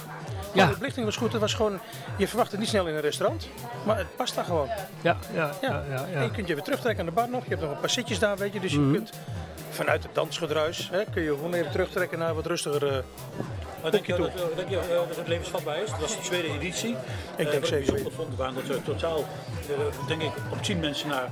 Ja. 0.54 0.68
De 0.68 0.78
belichting 0.78 1.06
was 1.06 1.16
goed. 1.16 1.32
Het 1.32 1.42
was 1.42 1.54
gewoon, 1.54 1.80
je 2.18 2.28
verwacht 2.28 2.52
het 2.52 2.60
niet 2.60 2.70
snel 2.70 2.88
in 2.88 2.96
een 2.96 3.02
restaurant, 3.02 3.48
maar 3.86 3.98
het 3.98 4.16
past 4.16 4.36
daar 4.36 4.46
gewoon. 4.46 4.68
Ja, 5.02 5.18
ja, 5.34 5.52
Ja. 5.62 5.84
ja, 5.90 6.06
ja, 6.12 6.18
En 6.18 6.24
je 6.24 6.32
kunt 6.32 6.48
je 6.48 6.54
weer 6.54 6.64
terugtrekken 6.64 7.00
aan 7.00 7.10
de 7.10 7.16
bar 7.16 7.30
nog. 7.30 7.44
Je 7.44 7.50
hebt 7.50 7.62
nog 7.62 7.72
een 7.72 7.80
paar 7.80 7.90
zitjes 7.90 8.20
daar, 8.20 8.38
weet 8.38 8.54
je. 8.54 8.60
Dus 8.60 8.72
je 8.72 8.80
Mhm. 8.80 8.94
kunt 8.94 9.12
vanuit 9.70 10.04
het 10.04 10.16
dansgedruis, 10.16 10.90
hè, 10.92 11.04
kun 11.14 11.22
je 11.24 11.30
gewoon 11.30 11.54
even 11.54 11.72
terugtrekken 11.72 12.20
naar 12.20 12.34
wat 12.36 12.46
rustiger. 12.46 12.88
eh, 12.88 13.04
Maar 13.82 13.92
denk 13.92 14.08
dat, 14.08 14.18
eh, 14.28 14.34
denk 14.56 14.70
je, 14.70 14.78
eh, 14.80 14.88
dat 15.08 15.16
het 15.16 15.28
levensvatbaar 15.28 15.82
is? 15.84 15.90
Dat 15.90 16.00
was 16.00 16.16
de 16.16 16.22
tweede 16.22 16.48
editie. 16.48 16.90
Ik 16.90 16.98
Eh, 17.46 17.52
denk 17.52 17.52
wat 17.66 17.72
ik 17.72 17.86
zeker 17.86 18.12
vond, 18.12 18.36
waren 18.38 18.54
dat 18.54 18.70
er 18.70 18.84
totaal, 18.84 19.18
eh, 19.18 20.08
denk 20.08 20.22
ik, 20.22 20.32
op 20.52 20.62
tien 20.64 20.80
mensen 20.80 21.08
naar, 21.10 21.30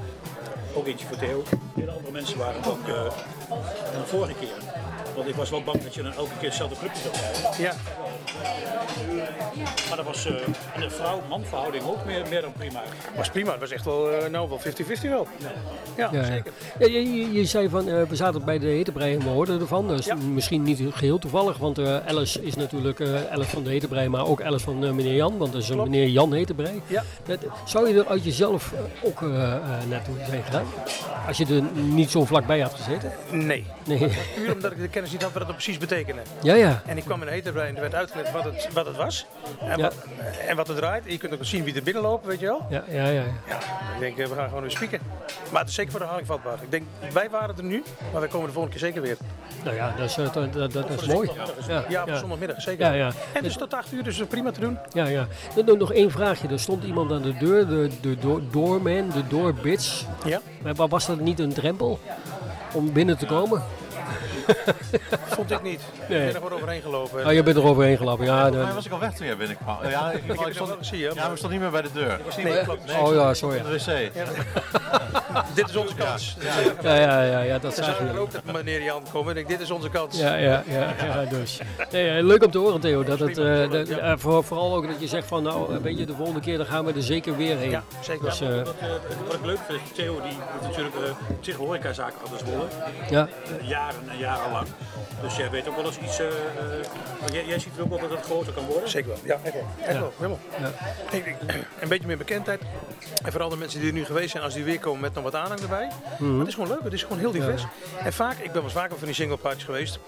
ook 0.73 0.87
eentje 0.87 1.07
voor 1.07 1.17
Theo. 1.17 1.43
Hele 1.75 1.91
andere 1.91 2.11
mensen 2.11 2.37
waren 2.37 2.55
het 2.61 2.67
ook 2.71 2.87
eh, 2.87 2.93
dan 3.91 4.01
de 4.01 4.07
vorige 4.07 4.33
keer. 4.33 4.57
Want 5.15 5.27
ik 5.27 5.35
was 5.35 5.49
wel 5.49 5.63
bang 5.63 5.83
dat 5.83 5.93
je 5.93 6.01
dan 6.03 6.13
elke 6.13 6.33
keer 6.39 6.47
hetzelfde 6.47 6.75
clubje 6.79 7.01
zou 7.01 7.13
krijgen. 7.13 7.63
ja, 7.63 7.73
Maar 9.87 9.97
dat 9.97 10.05
was, 10.05 10.25
en 10.25 10.81
de 10.81 10.89
vrouw-man 10.89 11.43
verhouding 11.45 11.83
ook 11.83 12.05
meer, 12.05 12.21
meer 12.29 12.41
dan 12.41 12.51
prima. 12.57 12.81
was 13.15 13.29
prima. 13.29 13.51
Het 13.51 13.59
was 13.59 13.71
echt 13.71 13.85
wel, 13.85 14.11
eh, 14.11 14.29
nou 14.29 14.49
wel 14.49 14.59
50-50 14.59 15.09
wel. 15.09 15.27
Ja, 15.37 16.09
Ja, 16.11 16.19
ja. 16.19 16.23
zeker. 16.25 16.51
Ja, 16.79 16.85
je, 16.87 17.13
je, 17.15 17.31
je 17.31 17.45
zei 17.45 17.69
van, 17.69 17.89
eh, 17.89 18.01
we 18.03 18.15
zaten 18.15 18.45
bij 18.45 18.59
de 18.59 18.67
hetebrei 18.67 19.13
en 19.13 19.19
we 19.23 19.29
hoorden 19.29 19.59
ervan. 19.59 19.87
Dat 19.87 19.99
is 19.99 20.05
Ja. 20.05 20.15
misschien 20.15 20.63
niet 20.63 20.81
geheel 20.91 21.17
toevallig, 21.17 21.57
want 21.57 21.77
eh, 21.77 21.97
Alice 22.07 22.41
is 22.43 22.55
natuurlijk 22.55 22.99
eh, 22.99 23.09
Alice 23.31 23.49
van 23.49 23.63
de 23.63 23.69
hetebrei, 23.69 24.07
maar 24.09 24.25
ook 24.25 24.41
Alice 24.41 24.63
van 24.63 24.79
meneer 24.95 25.15
Jan, 25.15 25.37
want 25.37 25.51
dat 25.53 25.61
is 25.61 25.69
een 25.69 25.77
meneer 25.77 26.07
Jan 26.07 26.33
hetebrei. 26.33 26.81
Ja. 26.87 27.03
Dat, 27.25 27.39
zou 27.65 27.89
je 27.89 27.99
er 27.99 28.07
uit 28.07 28.23
jezelf 28.23 28.73
ook 29.03 29.21
eh, 29.21 29.53
eh, 29.53 29.61
naartoe 29.89 30.15
zijn 30.29 30.43
gedaan? 30.43 30.65
Als 31.27 31.37
je 31.37 31.45
er 31.45 31.61
niet 31.83 32.09
zo 32.11 32.25
vlakbij 32.25 32.59
had 32.59 32.73
gezeten? 32.73 33.11
Nee. 33.31 33.65
Nee. 33.85 33.97
Puur 34.35 34.53
omdat 34.53 34.71
ik 34.71 34.81
de 34.81 34.87
kennis 34.87 35.11
niet 35.11 35.21
had 35.23 35.31
wat 35.33 35.41
dat 35.45 35.51
precies 35.51 35.77
betekende. 35.77 36.21
Ja, 36.41 36.55
ja. 36.55 36.81
En 36.85 36.97
ik 36.97 37.03
kwam 37.03 37.21
in 37.21 37.27
een 37.27 37.33
heterbrei 37.33 37.69
en 37.69 37.75
er 37.75 37.81
werd 37.81 37.95
uitgelegd 37.95 38.24
wat 38.33 38.43
het, 38.43 38.67
wat 38.73 38.85
het 38.85 38.95
was. 38.95 39.25
En, 39.59 39.77
Ja. 39.77 39.83
wat, 39.83 39.95
en 40.47 40.55
wat 40.55 40.67
het 40.67 40.77
draait. 40.77 41.05
En 41.05 41.11
je 41.11 41.17
kunt 41.17 41.33
ook 41.33 41.39
zien 41.45 41.63
wie 41.63 41.75
er 41.75 41.83
binnen 41.83 42.03
loopt, 42.03 42.25
weet 42.25 42.39
je 42.39 42.45
wel. 42.45 42.65
Ja, 42.69 42.83
ja, 42.89 43.05
ja. 43.07 43.23
Ja, 43.47 43.57
ik 43.93 43.99
denk, 43.99 44.17
eh, 44.17 44.27
we 44.27 44.35
gaan 44.35 44.47
gewoon 44.47 44.61
weer 44.61 44.71
spieken. 44.71 44.99
Maar 45.51 45.59
het 45.59 45.69
is 45.69 45.75
zeker 45.75 45.91
voor 45.91 45.99
de 45.99 46.05
herhaling 46.05 46.31
vatbaar. 46.33 46.57
Ik 46.63 46.71
denk, 46.71 46.83
wij 47.13 47.29
waren 47.29 47.57
er 47.57 47.63
nu, 47.63 47.83
maar 48.11 48.19
wij 48.21 48.29
komen 48.29 48.47
de 48.47 48.53
volgende 48.53 48.77
keer 48.77 48.87
zeker 48.87 49.01
weer. 49.01 49.17
Nou 49.63 49.75
ja, 49.75 49.93
dat 49.97 50.09
is, 50.09 50.17
eh, 50.17 50.33
dat, 50.33 50.53
dat, 50.53 50.71
dat 50.73 50.89
is 51.01 51.07
mooi. 51.07 51.29
Ja, 51.67 51.83
Ja, 51.89 52.03
op 52.03 52.13
zondagmiddag, 52.15 52.61
zeker. 52.61 52.85
Ja, 52.85 52.91
ja. 52.93 53.11
En 53.33 53.43
dus 53.43 53.57
tot 53.57 53.73
8 53.73 53.91
uur, 53.93 54.03
dus 54.03 54.21
prima 54.29 54.51
te 54.51 54.59
doen. 54.59 54.77
Ja, 54.91 55.05
ja. 55.05 55.27
Dan 55.65 55.77
nog- 55.77 55.93
één 55.93 56.11
vraagje. 56.11 56.47
Er 56.47 56.59
stond 56.59 56.83
iemand 56.83 57.11
aan 57.11 57.21
de 57.21 57.37
deur, 57.37 57.67
de, 57.67 57.89
de 58.01 58.17
door- 58.19 58.41
doorman, 58.51 59.09
de 59.09 59.27
doorbits. 59.27 60.05
Ja, 60.25 60.41
Maar 60.61 60.73
wa- 60.75 60.87
was 60.87 61.05
dat 61.05 61.19
niet 61.19 61.39
een 61.39 61.53
drempel 61.53 61.99
om 62.73 62.93
binnen 62.93 63.17
te 63.17 63.25
komen? 63.25 63.63
vond 65.35 65.51
ik 65.51 65.61
niet. 65.61 65.81
Nee. 66.09 66.19
Ik 66.19 66.25
ben 66.25 66.35
er 66.35 66.41
gewoon 66.41 66.51
overheen 66.51 66.81
gelopen. 66.81 67.25
Oh, 67.25 67.33
je 67.33 67.43
bent 67.43 67.57
er 67.57 67.63
overheen 67.63 67.97
gelopen. 67.97 68.25
Ja, 68.25 68.41
Volgens 68.41 68.63
mij 68.65 68.73
was 68.73 68.85
ik 68.85 68.91
al 68.91 68.99
weg 68.99 69.13
toen 69.13 69.25
jij 69.25 69.37
binnenkwam. 69.37 69.77
Ja, 69.89 70.11
ik, 70.11 70.23
ik, 70.23 70.53
stond, 70.53 70.89
ja, 70.89 71.13
maar- 71.15 71.31
ik 71.31 71.37
stond 71.37 71.51
niet 71.51 71.61
meer 71.61 71.71
bij 71.71 71.81
de 71.81 71.91
deur. 71.93 72.19
nee. 72.37 72.43
Nee, 72.43 72.97
Oh 72.99 73.13
ik 73.13 73.19
ja, 73.19 73.33
sorry. 73.33 73.59
op 73.59 73.65
de 73.65 74.11
wc. 74.11 74.11
Dit 75.55 75.69
is 75.69 75.75
onze 75.75 75.95
kans. 75.95 76.37
Ja, 76.81 76.95
ja, 76.95 77.21
ja, 77.23 77.39
ja 77.41 77.59
dat 77.59 77.75
We 77.77 77.83
zag 77.83 77.99
je. 78.13 78.19
ook 78.19 78.31
dat 78.31 78.43
meneer 78.53 78.83
Jan 78.83 79.03
komen. 79.11 79.37
Ik 79.37 79.47
dit 79.47 79.59
is 79.59 79.71
onze 79.71 79.89
kans. 79.89 80.17
Ja, 80.17 80.35
ja, 80.35 80.63
ja, 80.67 80.93
ja, 81.05 81.25
dus. 81.29 81.59
Nee, 81.91 82.09
eh, 82.09 82.23
leuk 82.23 82.43
om 82.43 82.51
te 82.51 82.57
horen, 82.57 82.79
Theo. 82.79 83.03
Dat 83.03 83.19
het, 83.19 83.37
eh, 83.37 83.71
dat- 83.71 83.87
eh, 83.89 84.13
voor- 84.17 84.43
vooral 84.43 84.75
ook 84.75 84.87
dat 84.87 84.99
je 84.99 85.07
zegt 85.07 85.27
van, 85.27 85.43
nou, 85.43 85.79
weet 85.81 85.97
je, 85.97 86.05
de 86.05 86.15
volgende 86.15 86.39
keer 86.39 86.57
dan 86.57 86.65
gaan 86.65 86.85
we 86.85 86.93
er 86.93 87.03
zeker 87.03 87.37
weer 87.37 87.57
heen. 87.57 87.69
Ja, 87.69 87.83
zeker. 88.01 88.25
Dus, 88.25 88.41
eh, 88.41 88.47
Wat, 88.63 88.73
eh, 88.79 88.87
wat 89.25 89.33
ik 89.35 89.45
leuk 89.45 89.59
vind, 89.67 89.79
Theo 89.95 90.21
die 90.21 90.31
doet 90.31 90.61
natuurlijk 90.61 90.95
uh, 90.95 91.01
zich 91.39 91.55
horecazaken 91.55 92.15
aan 92.25 92.31
de 92.37 92.45
Zwolle. 92.45 92.65
ja, 93.09 93.27
Jaren 93.61 94.09
en 94.09 94.17
jaren 94.17 94.51
lang. 94.51 94.67
Dus 95.21 95.35
jij 95.35 95.49
weet 95.49 95.67
ook 95.67 95.75
wel 95.75 95.85
eens 95.85 95.97
iets. 95.97 96.19
eh, 96.19 96.27
eh, 96.27 96.33
jij, 97.33 97.45
jij 97.45 97.59
ziet 97.59 97.71
ook 97.81 97.89
wel 97.89 97.99
dat 97.99 98.09
het 98.09 98.25
groter 98.25 98.53
kan 98.53 98.65
worden. 98.65 98.89
Zeker 98.89 99.09
wel. 99.09 99.17
Ja, 99.23 99.37
echt 99.43 99.53
wel. 99.53 99.65
Echt 99.85 99.99
wel. 99.99 100.13
Helemaal. 100.17 100.39
Een 101.79 101.87
beetje 101.89 102.07
meer 102.07 102.17
bekendheid. 102.17 102.61
En 103.23 103.31
vooral 103.31 103.49
de 103.49 103.57
mensen 103.57 103.79
die 103.79 103.87
er 103.89 103.93
nu 103.95 104.05
geweest 104.05 104.31
zijn, 104.31 104.43
als 104.43 104.53
die 104.53 104.63
weer 104.63 104.79
komen 104.79 104.99
met 105.01 105.13
nog 105.13 105.23
wat 105.23 105.35
aanhang 105.45 105.61
erbij. 105.61 105.87
Mhm. 106.19 106.39
Het 106.39 106.47
is 106.47 106.53
gewoon 106.53 106.69
leuk. 106.69 106.83
Het 106.83 106.93
is 106.93 107.03
gewoon 107.03 107.19
heel 107.19 107.31
divers. 107.31 107.65
En 108.03 108.13
vaak, 108.13 108.37
ik 108.37 108.43
ben 108.43 108.53
wel 108.53 108.63
eens 108.63 108.73
vaker 108.73 108.97
van 108.97 109.05
die 109.05 109.15
single 109.15 109.37
parties 109.37 109.63
geweest. 109.63 109.99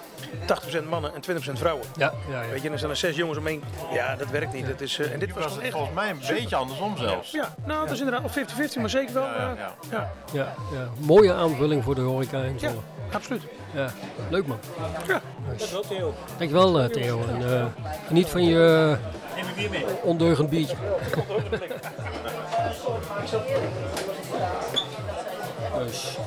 80% 0.46 0.90
mannen 0.90 1.12
en 1.16 1.22
20% 1.22 1.60
vrouwen. 1.60 1.86
ja, 1.96 2.14
ja, 2.30 2.42
ja. 2.42 2.50
Weet 2.50 2.62
je, 2.62 2.70
dan 2.70 2.78
zijn 2.78 2.92
er 2.92 2.98
zes 2.98 3.16
jongens 3.16 3.38
omheen. 3.38 3.64
Ja, 3.94 4.16
dat 4.16 4.30
werkt 4.30 4.54
niet. 4.54 4.68
Dat 4.68 4.82
is, 4.82 5.00
eh, 5.00 5.12
en 5.12 5.20
dit 5.20 5.34
was 5.34 5.44
was 5.44 5.54
gewoon 5.54 5.58
het 5.58 5.68
echt... 5.68 5.74
volgens 5.78 5.96
mij 5.96 6.10
een 6.10 6.36
beetje 6.36 6.56
andersom 6.56 6.98
zelfs. 6.98 7.32
Ja, 7.32 7.56
nou, 7.66 7.82
het 7.82 7.92
is 7.92 8.00
inderdaad 8.00 8.24
nog 8.24 8.32
50-50, 8.32 8.80
maar 8.80 8.90
zeker 8.90 9.14
wel. 9.14 9.24
Ja, 9.24 9.36
ja, 9.36 9.52
eh, 9.52 9.58
ja. 9.58 9.76
ja, 9.92 10.12
Ja, 10.34 10.54
ja. 10.74 10.90
Mooie 10.98 11.34
aanvulling 11.34 11.84
voor 11.84 11.96
de 11.96 12.02
horeca 12.02 12.44
en 12.44 12.60
zo. 12.60 12.66
ja, 12.68 12.74
absoluut. 13.12 13.42
Ja, 13.74 13.92
leuk 14.30 14.48
man. 14.48 14.60
Ja. 15.08 15.22
Dat 15.58 15.70
wel, 15.72 15.82
Theo. 15.82 16.14
Dankjewel 16.38 16.80
eh, 16.80 16.90
Theo. 16.90 17.26
En, 17.28 17.54
eh, 17.54 17.66
geniet 18.08 18.28
van 18.28 18.44
je 18.44 18.98
Neem 19.36 19.46
je 19.46 19.54
bier 19.56 19.70
mee. 19.70 19.86
Dus. 25.86 26.18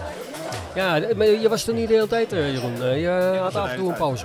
Ja, 0.75 0.99
maar 1.17 1.27
je 1.27 1.49
was 1.49 1.67
er 1.67 1.75
niet 1.75 1.89
de 1.89 1.95
hele 1.95 2.07
tijd, 2.07 2.33
eh, 2.33 2.53
Jeroen. 2.53 2.83
Eh, 2.83 3.01
Je 3.01 3.39
had 3.41 3.55
af 3.57 3.71
en 3.71 3.77
toe 3.77 3.89
een 3.89 3.97
pauze. 3.97 4.25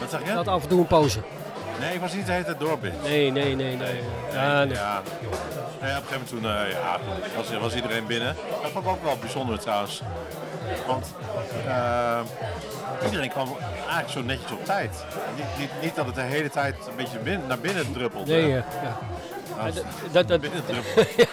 Wat 0.00 0.10
zeg 0.10 0.20
Je 0.20 0.26
je? 0.26 0.32
had 0.32 0.48
af 0.48 0.62
en 0.62 0.68
toe 0.68 0.80
een 0.80 0.86
pauze. 0.86 1.18
Nee, 1.80 1.94
ik 1.94 2.00
was 2.00 2.12
niet 2.12 2.26
de 2.26 2.32
hele 2.32 2.44
tijd 2.44 2.58
doorbit. 2.60 3.02
Nee, 3.02 3.30
nee, 3.32 3.54
nee, 3.56 3.76
nee. 3.76 4.00
Ja, 4.32 4.64
nee. 4.64 4.74
Ja. 4.74 5.02
Nee, 5.80 5.96
op 5.96 6.02
een 6.02 6.08
gegeven 6.08 6.12
moment 6.12 6.28
toen 6.28 6.44
eh, 6.44 6.70
ja, 6.70 6.98
was, 7.36 7.58
was 7.60 7.74
iedereen 7.74 8.06
binnen. 8.06 8.36
Dat 8.62 8.70
vond 8.70 8.84
ik 8.84 8.90
ook 8.90 9.04
wel 9.04 9.16
bijzonder 9.20 9.58
trouwens. 9.58 10.02
Want 10.86 11.06
iedereen 13.04 13.30
kwam 13.30 13.56
eigenlijk 13.78 14.08
zo 14.08 14.22
netjes 14.22 14.50
op 14.52 14.64
tijd. 14.64 14.90
Niet, 15.36 15.44
niet, 15.58 15.70
niet 15.82 15.94
dat 15.96 16.06
het 16.06 16.14
de 16.14 16.20
hele 16.20 16.50
tijd 16.50 16.74
een 16.88 16.96
beetje 16.96 17.18
bin- 17.18 17.46
naar 17.48 17.58
binnen 17.58 17.92
druppelde. 17.92 18.32
Nee, 18.32 18.48
ja. 18.48 18.64
Dat, 20.12 20.28
dat, 20.28 20.40
druppelde. 20.40 21.26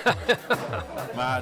maar 1.16 1.42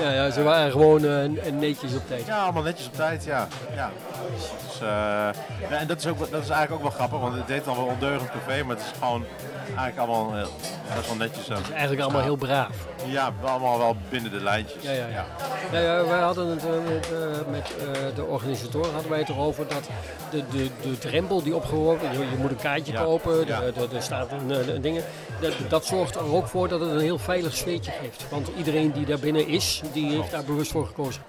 ja, 0.00 0.10
ja, 0.10 0.30
ze 0.30 0.42
waren 0.42 0.70
gewoon 0.72 1.04
eh, 1.04 1.52
netjes 1.52 1.94
op 1.94 2.08
tijd. 2.08 2.26
ja, 2.26 2.42
allemaal 2.42 2.62
netjes 2.62 2.86
op 2.86 2.94
tijd, 2.94 3.24
ja. 3.24 3.48
ja. 3.74 3.90
Dus, 4.34 4.80
eh, 4.80 4.88
ja, 5.70 5.76
en 5.78 5.86
dat 5.86 5.98
is, 5.98 6.06
ook, 6.06 6.18
dat 6.18 6.42
is 6.42 6.48
eigenlijk 6.48 6.72
ook 6.72 6.82
wel 6.82 6.90
grappig, 6.90 7.20
want 7.20 7.34
het 7.34 7.46
deed 7.46 7.64
dan 7.64 7.76
wel 7.76 7.84
ondeugend 7.84 8.30
café, 8.30 8.62
maar 8.62 8.76
het 8.76 8.84
is 8.84 8.92
gewoon 8.98 9.24
eigenlijk 9.76 9.98
allemaal 9.98 10.36
eh, 10.36 10.46
best 10.94 11.06
wel 11.06 11.16
netjes. 11.16 11.48
Het 11.48 11.58
is 11.58 11.70
Eigenlijk 11.70 12.02
allemaal 12.02 12.22
heel 12.22 12.36
braaf. 12.36 12.70
Ja, 13.06 13.32
allemaal 13.44 13.78
wel 13.78 13.96
binnen 14.08 14.30
de 14.30 14.40
lijntjes. 14.40 14.82
Ja, 14.82 14.90
ja, 14.90 15.06
ja. 15.06 15.26
Nou 15.72 15.84
ja, 15.84 16.04
wij 16.06 16.18
hadden 16.20 16.48
het 16.48 16.64
eh, 16.64 16.70
met, 16.88 17.12
eh, 17.12 17.50
met 17.50 17.74
eh, 17.76 18.14
de 18.14 18.24
organisatoren 18.24 18.92
hadden 18.92 19.10
wij 19.10 19.18
het 19.18 19.28
erover 19.28 19.66
dat 19.68 19.88
de, 20.30 20.42
de, 20.50 20.68
de 20.82 20.98
drempel 20.98 21.42
die 21.42 21.54
opgeworpen 21.54 22.12
je, 22.12 22.18
je 22.18 22.36
moet 22.38 22.50
een 22.50 22.56
kaartje 22.56 22.92
Ja, 22.92 23.02
kopen, 23.02 23.48
er 23.48 24.02
staat 24.02 24.28
een, 24.32 24.80
dingen. 24.82 25.04
Dat, 25.40 25.52
dat 25.68 25.84
zorgt 25.86 26.14
er 26.14 26.34
ook 26.34 26.46
voor 26.46 26.68
dat 26.68 26.80
het 26.80 26.90
een 26.90 26.98
heel 27.00 27.18
veilig 27.18 27.54
sfeertje 27.56 27.90
geeft. 28.00 28.24
Want 28.30 28.48
iedereen 28.56 28.92
die 28.92 29.06
daar 29.06 29.18
binnen 29.18 29.46
is, 29.46 29.82
die 29.92 30.10
heeft 30.16 30.30
daar 30.30 30.44
bewust 30.44 30.70
voor 30.70 30.86
gekozen. 30.86 31.22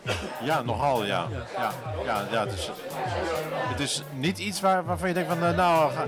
Ja, 0.44 0.62
nogal, 0.62 1.06
ja. 1.06 1.28
Ja, 1.58 1.72
ja, 2.06 2.28
ja, 2.32 2.40
het, 2.46 2.54
is, 2.54 2.70
het 3.70 3.80
is 3.80 4.04
niet 4.16 4.38
iets 4.38 4.62
waar, 4.62 4.86
waarvan 4.86 5.08
je 5.08 5.14
denkt 5.14 5.30
van, 5.30 5.56
nou, 5.56 5.92
ga- 5.92 6.08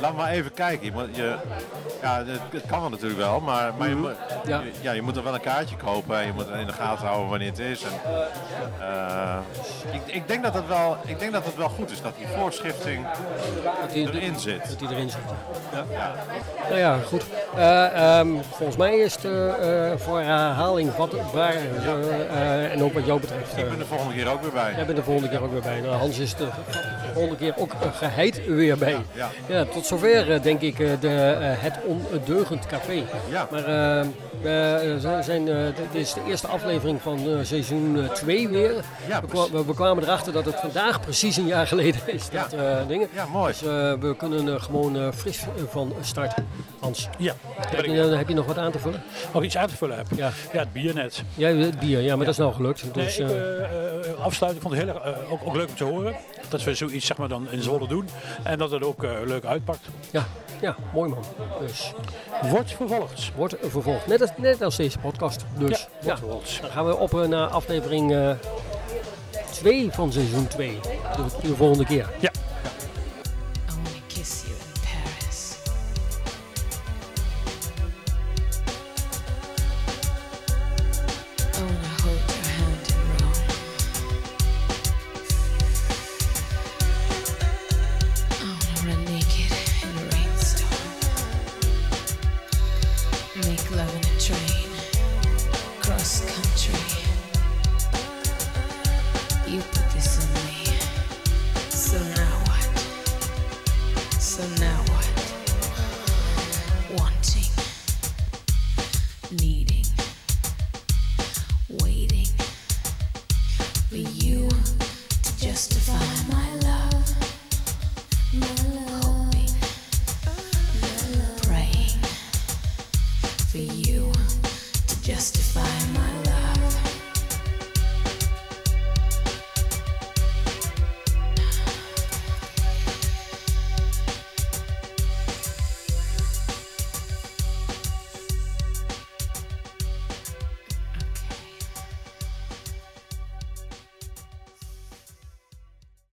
laat 0.00 0.16
maar 0.16 0.30
even 0.30 0.54
kijken. 0.54 0.84
Je 0.86 0.92
moet, 0.92 1.16
je, 1.16 1.34
ja, 2.02 2.16
het, 2.24 2.40
het 2.50 2.66
kan 2.66 2.80
wel 2.80 2.90
natuurlijk 2.90 3.20
wel, 3.20 3.40
maar, 3.40 3.72
maar 3.78 3.88
je, 3.88 3.94
moet, 3.96 4.10
Ja. 4.46 4.60
je- 4.60 4.72
ja, 4.80 4.92
je 4.92 5.02
moet 5.02 5.16
er 5.16 5.22
wel 5.22 5.34
een 5.34 5.40
kaartje 5.40 5.76
kopen 5.76 6.18
en 6.18 6.26
je 6.26 6.32
moet 6.32 6.48
in 6.48 6.66
de 6.66 6.72
gaten 6.72 7.06
houden 7.06 7.28
wanneer 7.28 7.48
het 7.50 7.58
is. 7.58 7.82
En, 7.82 7.90
eh, 8.80 9.36
ik, 9.92 10.00
ik, 10.14 10.28
denk 10.28 10.42
dat 10.42 10.54
het 10.54 10.66
wel, 10.68 10.96
ik 11.06 11.18
denk 11.18 11.32
dat 11.32 11.44
het 11.44 11.56
wel 11.56 11.68
goed 11.68 11.90
is 11.90 12.02
dat 12.02 12.12
die 12.16 12.26
voorschrifting 12.38 13.06
Dat 13.80 13.90
die, 13.92 14.12
erin 14.12 14.38
zit. 14.38 14.68
dat 14.68 14.78
die 14.78 14.88
erin 14.90 15.10
zit. 15.10 15.20
Ja. 15.92 16.14
Nou 16.68 16.78
ja, 16.80 16.98
goed. 17.06 17.24
Eh, 17.56 18.18
ehm, 18.18 18.28
volgens 18.50 18.76
mij 18.78 18.96
is 18.96 19.14
het 19.14 19.24
eh, 19.24 19.92
voor 19.96 20.20
herhaling 20.20 20.90
eh, 20.94 22.72
en 22.72 22.82
ook 22.82 22.92
wat 22.92 23.06
jou 23.06 23.20
betreft. 23.20 23.56
Ik 23.56 23.68
ben 23.68 23.78
de 23.78 23.84
volgende 23.84 24.14
keer 24.14 24.28
ook 24.30 24.42
weer 24.42 24.52
bij. 24.52 24.72
Jij 24.76 24.84
bent 24.84 24.96
de 24.96 25.02
volgende 25.04 25.28
keer 25.28 25.42
ook 25.42 25.52
weer 25.52 25.60
bij. 25.62 25.80
Nou, 25.80 25.94
Hans 25.94 26.18
is 26.18 26.34
de 26.34 26.48
volgende 27.12 27.36
keer 27.36 27.54
ook 27.56 27.72
eh, 27.72 27.78
geheid 27.92 28.46
weer 28.46 28.78
bij. 28.78 28.96
Ja. 29.12 29.28
Ja, 29.46 29.64
tot 29.64 29.86
zover 29.88 30.32
eh, 30.32 30.42
denk 30.42 30.60
ik 30.60 30.78
eh, 30.78 30.90
de, 31.00 31.08
eh, 31.08 31.62
het 31.62 31.74
ondeugend 31.84 32.66
café. 32.66 33.02
Ja. 33.30 33.48
Maar 33.50 33.64
eh, 33.64 34.06
we 34.42 35.18
zijn, 35.22 35.44
dit 35.44 35.74
is 35.92 36.12
de 36.12 36.20
eerste 36.26 36.46
aflevering 36.46 37.02
van 37.02 37.20
seizoen 37.42 38.08
2 38.14 38.48
weer. 38.48 38.72
Ja, 39.08 39.20
we, 39.20 39.26
kwa- 39.26 39.50
we, 39.50 39.64
we 39.64 39.74
kwamen 39.74 40.02
erachter 40.02 40.32
dat 40.32 40.44
het 40.44 40.54
vandaag 40.60 41.00
precies 41.00 41.36
een 41.36 41.46
jaar 41.46 41.66
geleden 41.66 42.00
is. 42.06 42.28
Ja. 42.32 42.42
Dat, 42.42 42.52
eh, 42.52 42.76
dingen. 42.88 43.08
Ja, 43.14 43.26
mooi. 43.26 43.52
Dus 43.52 43.60
we 44.00 44.14
kunnen 44.18 44.60
gewoon 44.62 44.96
eh, 44.96 45.08
fris 45.14 45.44
van 45.70 45.92
start. 46.00 46.34
Hans, 46.80 47.08
Ja, 47.18 47.34
heb 47.66 47.84
je, 47.84 47.90
heb 47.92 48.28
je 48.28 48.34
nog 48.34 48.46
wat 48.46 48.58
aan 48.58 48.70
te 48.72 48.78
vullen? 48.78 49.02
nog 49.32 49.42
iets 49.44 49.56
aan 49.56 49.68
te 49.68 49.76
vullen 49.76 49.96
heb. 49.96 50.06
Ja. 50.16 50.30
Ja, 50.52 50.58
het 50.58 50.72
bier 50.72 50.94
net. 50.94 51.22
Jij 51.34 51.52
het 51.54 51.78
bier, 51.78 52.00
ja, 52.00 52.16
maar 52.16 52.24
dat 52.24 52.34
is 52.34 52.40
nou 52.40 52.54
gelukt. 52.54 52.84
Nee, 52.94 53.04
Dus, 53.04 53.18
ik, 53.18 53.26
afsluiten, 54.22 54.62
ik 54.62 54.68
vond 54.68 54.74
het 54.74 54.84
heel 54.84 55.14
erg, 55.14 55.30
ook, 55.30 55.40
ook 55.44 55.56
leuk 55.56 55.68
om 55.68 55.74
te 55.74 55.84
horen. 55.84 56.14
Dat 56.48 56.64
we 56.64 56.74
zoiets 56.74 57.06
zeg 57.06 57.16
maar, 57.16 57.28
dan 57.28 57.46
in 57.50 57.62
Zwolle 57.62 57.88
doen. 57.88 58.08
En 58.42 58.58
dat 58.58 58.70
het 58.70 58.82
ook 58.84 59.02
leuk 59.24 59.44
uitpakt. 59.44 59.77
Ja, 60.10 60.24
ja, 60.60 60.76
mooi 60.92 61.10
man. 61.10 61.24
Dus 61.60 61.92
Wordt 62.42 62.72
vervolgd. 62.72 63.30
wordt 63.36 63.54
vervolgd. 63.62 64.06
Net 64.06 64.20
als, 64.20 64.30
net 64.36 64.62
als 64.62 64.76
deze 64.76 64.98
podcast. 64.98 65.44
Dus 65.58 65.88
Ja, 66.00 66.06
wordt 66.06 66.18
vervolgd. 66.20 66.60
dan 66.60 66.70
gaan 66.70 66.86
we 66.86 66.96
op 66.96 67.14
eh, 67.14 67.28
naar 67.28 67.46
aflevering 67.48 68.36
2 69.50 69.88
van 69.92 70.12
seizoen 70.12 70.46
2. 70.46 70.78
De, 71.16 71.48
de 71.48 71.54
volgende 71.56 71.84
keer. 71.84 72.08
Ja. 72.20 72.30